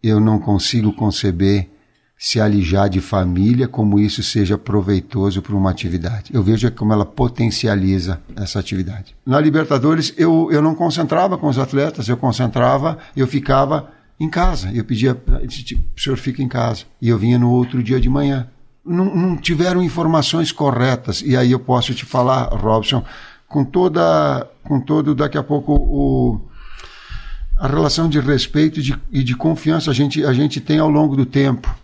eu 0.04 0.20
não 0.20 0.40
consigo 0.40 0.92
conceber 0.92 1.70
se 2.18 2.42
alijar 2.42 2.90
de 2.90 3.00
família, 3.00 3.68
como 3.68 4.00
isso 4.00 4.24
seja 4.24 4.58
proveitoso 4.58 5.42
para 5.42 5.56
uma 5.56 5.70
atividade. 5.70 6.32
Eu 6.34 6.42
vejo 6.42 6.72
como 6.72 6.92
ela 6.92 7.06
potencializa 7.06 8.20
essa 8.36 8.60
atividade. 8.60 9.16
Na 9.24 9.40
Libertadores, 9.40 10.14
eu, 10.18 10.50
eu 10.52 10.62
não 10.62 10.74
concentrava 10.74 11.38
com 11.38 11.48
os 11.48 11.60
atletas, 11.60 12.10
eu 12.10 12.18
concentrava, 12.18 12.98
eu 13.16 13.28
ficava 13.28 13.92
em 14.20 14.28
casa. 14.30 14.72
Eu 14.74 14.84
pedia, 14.84 15.14
o 15.14 16.02
senhor 16.02 16.18
fica 16.18 16.42
em 16.42 16.48
casa. 16.48 16.86
E 17.00 17.08
eu 17.08 17.20
vinha 17.20 17.38
no 17.38 17.52
outro 17.52 17.84
dia 17.84 18.00
de 18.00 18.10
manhã. 18.10 18.48
Não, 18.84 19.16
não 19.16 19.38
tiveram 19.38 19.84
informações 19.84 20.52
corretas. 20.52 21.22
E 21.22 21.38
aí 21.38 21.52
eu 21.52 21.60
posso 21.60 21.94
te 21.94 22.04
falar, 22.04 22.46
Robson, 22.46 23.04
com 23.48 23.64
toda, 23.64 24.50
com 24.64 24.80
todo, 24.80 25.14
daqui 25.14 25.38
a 25.38 25.44
pouco, 25.44 25.74
o, 25.74 26.42
a 27.58 27.68
relação 27.68 28.10
de 28.10 28.20
respeito 28.20 28.80
e 28.80 28.84
de, 28.84 29.00
e 29.12 29.24
de 29.24 29.36
confiança 29.36 29.92
a 29.92 29.94
gente, 29.94 30.26
a 30.26 30.34
gente 30.34 30.60
tem 30.60 30.80
ao 30.80 30.90
longo 30.90 31.16
do 31.16 31.26
tempo 31.26 31.76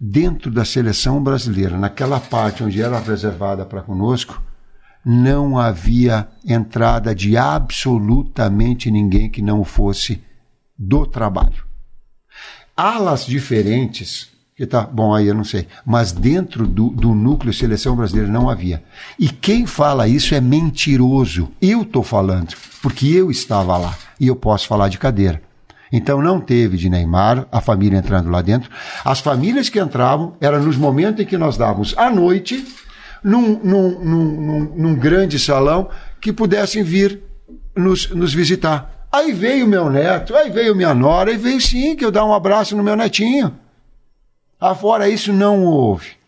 dentro 0.00 0.50
da 0.50 0.64
seleção 0.64 1.22
brasileira, 1.22 1.76
naquela 1.76 2.18
parte 2.18 2.64
onde 2.64 2.80
era 2.80 2.98
reservada 2.98 3.66
para 3.66 3.82
conosco, 3.82 4.42
não 5.04 5.58
havia 5.58 6.26
entrada 6.44 7.14
de 7.14 7.36
absolutamente 7.36 8.90
ninguém 8.90 9.28
que 9.28 9.42
não 9.42 9.62
fosse 9.62 10.22
do 10.78 11.06
trabalho. 11.06 11.64
Alas 12.74 13.26
diferentes, 13.26 14.30
que 14.56 14.66
tá, 14.66 14.82
bom, 14.82 15.14
aí 15.14 15.26
eu 15.26 15.34
não 15.34 15.44
sei, 15.44 15.66
mas 15.84 16.12
dentro 16.12 16.66
do, 16.66 16.88
do 16.88 17.14
núcleo 17.14 17.52
seleção 17.52 17.94
brasileira 17.94 18.30
não 18.30 18.48
havia. 18.48 18.82
E 19.18 19.28
quem 19.28 19.66
fala 19.66 20.08
isso 20.08 20.34
é 20.34 20.40
mentiroso. 20.40 21.50
Eu 21.60 21.82
estou 21.82 22.02
falando, 22.02 22.54
porque 22.80 23.06
eu 23.08 23.30
estava 23.30 23.76
lá 23.76 23.96
e 24.18 24.28
eu 24.28 24.36
posso 24.36 24.66
falar 24.66 24.88
de 24.88 24.98
cadeira. 24.98 25.42
Então 25.92 26.22
não 26.22 26.40
teve 26.40 26.76
de 26.76 26.88
Neymar, 26.88 27.46
a 27.50 27.60
família 27.60 27.98
entrando 27.98 28.30
lá 28.30 28.40
dentro. 28.42 28.70
As 29.04 29.20
famílias 29.20 29.68
que 29.68 29.80
entravam 29.80 30.36
eram 30.40 30.62
nos 30.62 30.76
momentos 30.76 31.20
em 31.20 31.26
que 31.26 31.36
nós 31.36 31.56
dávamos 31.56 31.94
à 31.96 32.08
noite, 32.08 32.64
num, 33.24 33.58
num, 33.62 34.04
num, 34.04 34.74
num 34.76 34.94
grande 34.94 35.38
salão, 35.38 35.88
que 36.20 36.32
pudessem 36.32 36.82
vir 36.82 37.20
nos, 37.74 38.08
nos 38.10 38.32
visitar. 38.32 39.06
Aí 39.12 39.32
veio 39.32 39.66
meu 39.66 39.90
neto, 39.90 40.36
aí 40.36 40.50
veio 40.50 40.76
minha 40.76 40.94
nora, 40.94 41.30
aí 41.30 41.36
veio 41.36 41.60
sim 41.60 41.96
que 41.96 42.04
eu 42.04 42.12
dar 42.12 42.24
um 42.24 42.32
abraço 42.32 42.76
no 42.76 42.82
meu 42.82 42.94
netinho. 42.94 43.52
Afora 44.60 45.08
isso 45.08 45.32
não 45.32 45.64
houve. 45.64 46.20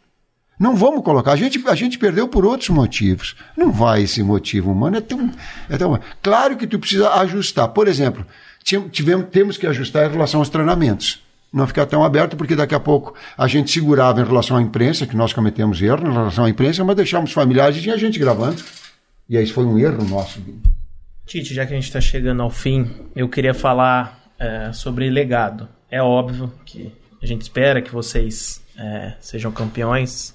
Não 0.59 0.77
vamos 0.77 1.03
colocar. 1.03 1.33
A 1.33 1.37
gente, 1.37 1.63
a 1.67 1.75
gente 1.75 1.99
perdeu 1.99 2.29
por 2.29 2.45
outros 2.45 2.71
motivos. 2.71 3.37
Não 3.57 3.73
vai 3.73 4.03
esse 4.03 4.23
motivo 4.23 4.71
humano. 4.71 4.97
É 4.97 5.01
tão, 5.01 5.31
é 5.69 5.77
tão. 5.77 5.99
Claro 6.23 6.57
que 6.57 6.67
tu 6.67 6.79
precisa 6.79 7.13
ajustar. 7.15 7.69
Por 7.69 7.89
exemplo, 7.89 8.25
tivemos, 8.63 9.29
temos 9.31 9.57
que 9.57 9.67
ajustar 9.67 10.09
em 10.09 10.13
relação 10.13 10.41
aos 10.41 10.49
treinamentos. 10.49 11.23
Não 11.53 11.67
ficar 11.67 11.85
tão 11.85 12.03
aberto, 12.03 12.37
porque 12.37 12.57
daqui 12.57 12.75
a 12.75 12.81
pouco 12.81 13.15
a 13.37 13.47
gente 13.47 13.71
segurava 13.71 14.21
em 14.21 14.25
relação 14.25 14.57
à 14.57 14.63
imprensa, 14.63 15.07
que 15.07 15.17
nós 15.17 15.33
cometemos 15.33 15.83
erro 15.83 16.09
em 16.09 16.13
relação 16.13 16.45
à 16.45 16.51
imprensa, 16.51 16.83
mas 16.83 16.97
deixamos 16.97 17.33
familiares 17.33 17.77
e 17.77 17.83
tinha 17.83 17.99
gente 17.99 18.19
gravando. 18.19 18.63
E 19.29 19.37
aí 19.37 19.47
foi 19.47 19.65
um 19.65 19.79
erro 19.79 20.03
nosso. 20.05 20.41
Tite, 21.27 21.55
já 21.55 21.67
que 21.67 21.73
a 21.73 21.77
gente 21.77 21.87
está 21.87 22.01
chegando 22.01 22.43
ao 22.43 22.51
fim, 22.51 22.91
eu 23.15 23.29
queria 23.29 23.55
falar 23.55 24.23
é, 24.39 24.73
sobre 24.73 25.09
legado. 25.11 25.69
É 25.91 26.03
óbvio 26.03 26.53
que 26.65 26.93
a 27.23 27.27
gente 27.27 27.43
espera 27.43 27.81
que 27.81 27.93
vocês 27.93 28.63
é, 28.77 29.15
sejam 29.21 29.53
campeões 29.53 30.35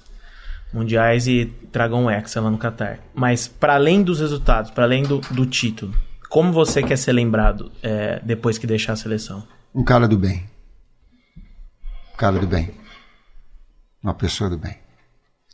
mundiais 0.72 1.26
e 1.26 1.46
tragam 1.72 2.04
um 2.04 2.10
Hexa 2.10 2.40
lá 2.40 2.50
no 2.50 2.58
Qatar. 2.58 3.00
Mas 3.14 3.48
para 3.48 3.74
além 3.74 4.02
dos 4.02 4.20
resultados, 4.20 4.70
para 4.70 4.84
além 4.84 5.02
do, 5.02 5.18
do, 5.30 5.46
título, 5.46 5.94
como 6.28 6.52
você 6.52 6.82
quer 6.82 6.96
ser 6.96 7.12
lembrado 7.12 7.72
é, 7.82 8.20
depois 8.24 8.58
que 8.58 8.66
deixar 8.66 8.92
a 8.92 8.96
seleção? 8.96 9.46
Um 9.74 9.82
cara 9.82 10.06
do 10.06 10.18
bem. 10.18 10.44
Um 12.12 12.16
cara 12.16 12.38
do 12.38 12.46
bem. 12.46 12.70
Uma 14.02 14.14
pessoa 14.14 14.50
do 14.50 14.58
bem. 14.58 14.76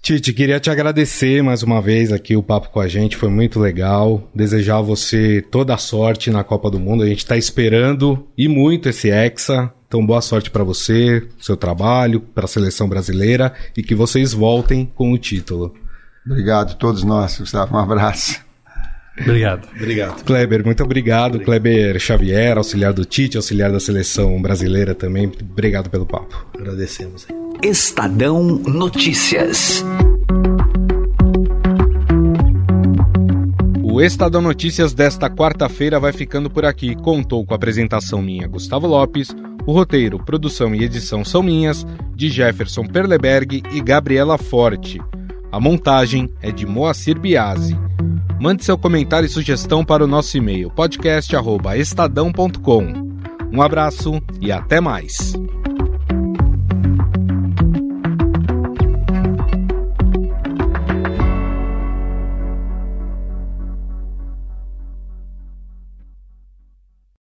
Tite, 0.04 0.34
queria 0.34 0.60
te 0.60 0.68
agradecer 0.68 1.42
mais 1.42 1.62
uma 1.62 1.80
vez 1.80 2.12
aqui 2.12 2.36
o 2.36 2.42
papo 2.42 2.68
com 2.68 2.78
a 2.78 2.86
gente, 2.86 3.16
foi 3.16 3.30
muito 3.30 3.58
legal. 3.58 4.30
Desejar 4.34 4.76
a 4.76 4.82
você 4.82 5.40
toda 5.40 5.72
a 5.72 5.78
sorte 5.78 6.30
na 6.30 6.44
Copa 6.44 6.70
do 6.70 6.78
Mundo. 6.78 7.02
A 7.02 7.06
gente 7.06 7.20
está 7.20 7.38
esperando 7.38 8.28
e 8.36 8.46
muito 8.46 8.86
esse 8.86 9.08
Hexa. 9.08 9.72
Então, 9.88 10.04
boa 10.04 10.20
sorte 10.20 10.50
para 10.50 10.62
você, 10.62 11.26
seu 11.40 11.56
trabalho, 11.56 12.20
para 12.20 12.44
a 12.44 12.48
seleção 12.48 12.86
brasileira 12.86 13.54
e 13.74 13.82
que 13.82 13.94
vocês 13.94 14.34
voltem 14.34 14.84
com 14.94 15.10
o 15.10 15.16
título. 15.16 15.72
Obrigado 16.26 16.72
a 16.72 16.74
todos 16.74 17.02
nós, 17.02 17.38
Gustavo. 17.38 17.74
Um 17.74 17.78
abraço. 17.78 18.43
Obrigado. 19.20 19.68
Obrigado. 19.76 20.24
Kleber, 20.24 20.64
muito 20.64 20.82
obrigado. 20.82 21.36
obrigado. 21.36 21.44
Kleber 21.44 21.98
Xavier, 22.00 22.56
auxiliar 22.56 22.92
do 22.92 23.04
Tite, 23.04 23.36
auxiliar 23.36 23.70
da 23.70 23.78
seleção 23.78 24.40
brasileira 24.42 24.94
também. 24.94 25.30
Obrigado 25.40 25.88
pelo 25.88 26.04
papo. 26.04 26.46
Agradecemos. 26.58 27.26
Estadão 27.62 28.42
Notícias. 28.42 29.84
O 33.82 34.02
Estadão 34.02 34.42
Notícias 34.42 34.92
desta 34.92 35.30
quarta-feira 35.30 36.00
vai 36.00 36.12
ficando 36.12 36.50
por 36.50 36.64
aqui. 36.64 36.96
Contou 36.96 37.46
com 37.46 37.54
a 37.54 37.56
apresentação 37.56 38.20
minha, 38.20 38.48
Gustavo 38.48 38.88
Lopes. 38.88 39.28
O 39.66 39.72
roteiro, 39.72 40.18
produção 40.18 40.74
e 40.74 40.82
edição 40.82 41.24
são 41.24 41.42
minhas, 41.42 41.86
de 42.14 42.28
Jefferson 42.28 42.84
Perleberg 42.84 43.62
e 43.72 43.80
Gabriela 43.80 44.36
Forte. 44.36 45.00
A 45.50 45.60
montagem 45.60 46.28
é 46.42 46.50
de 46.50 46.66
Moacir 46.66 47.18
Biasi. 47.18 47.78
Mande 48.44 48.62
seu 48.62 48.76
comentário 48.76 49.24
e 49.24 49.30
sugestão 49.30 49.82
para 49.82 50.04
o 50.04 50.06
nosso 50.06 50.36
e-mail 50.36 50.70
podcast@estadão.com. 50.72 52.92
Um 53.50 53.62
abraço 53.62 54.20
e 54.38 54.52
até 54.52 54.82
mais. 54.82 55.32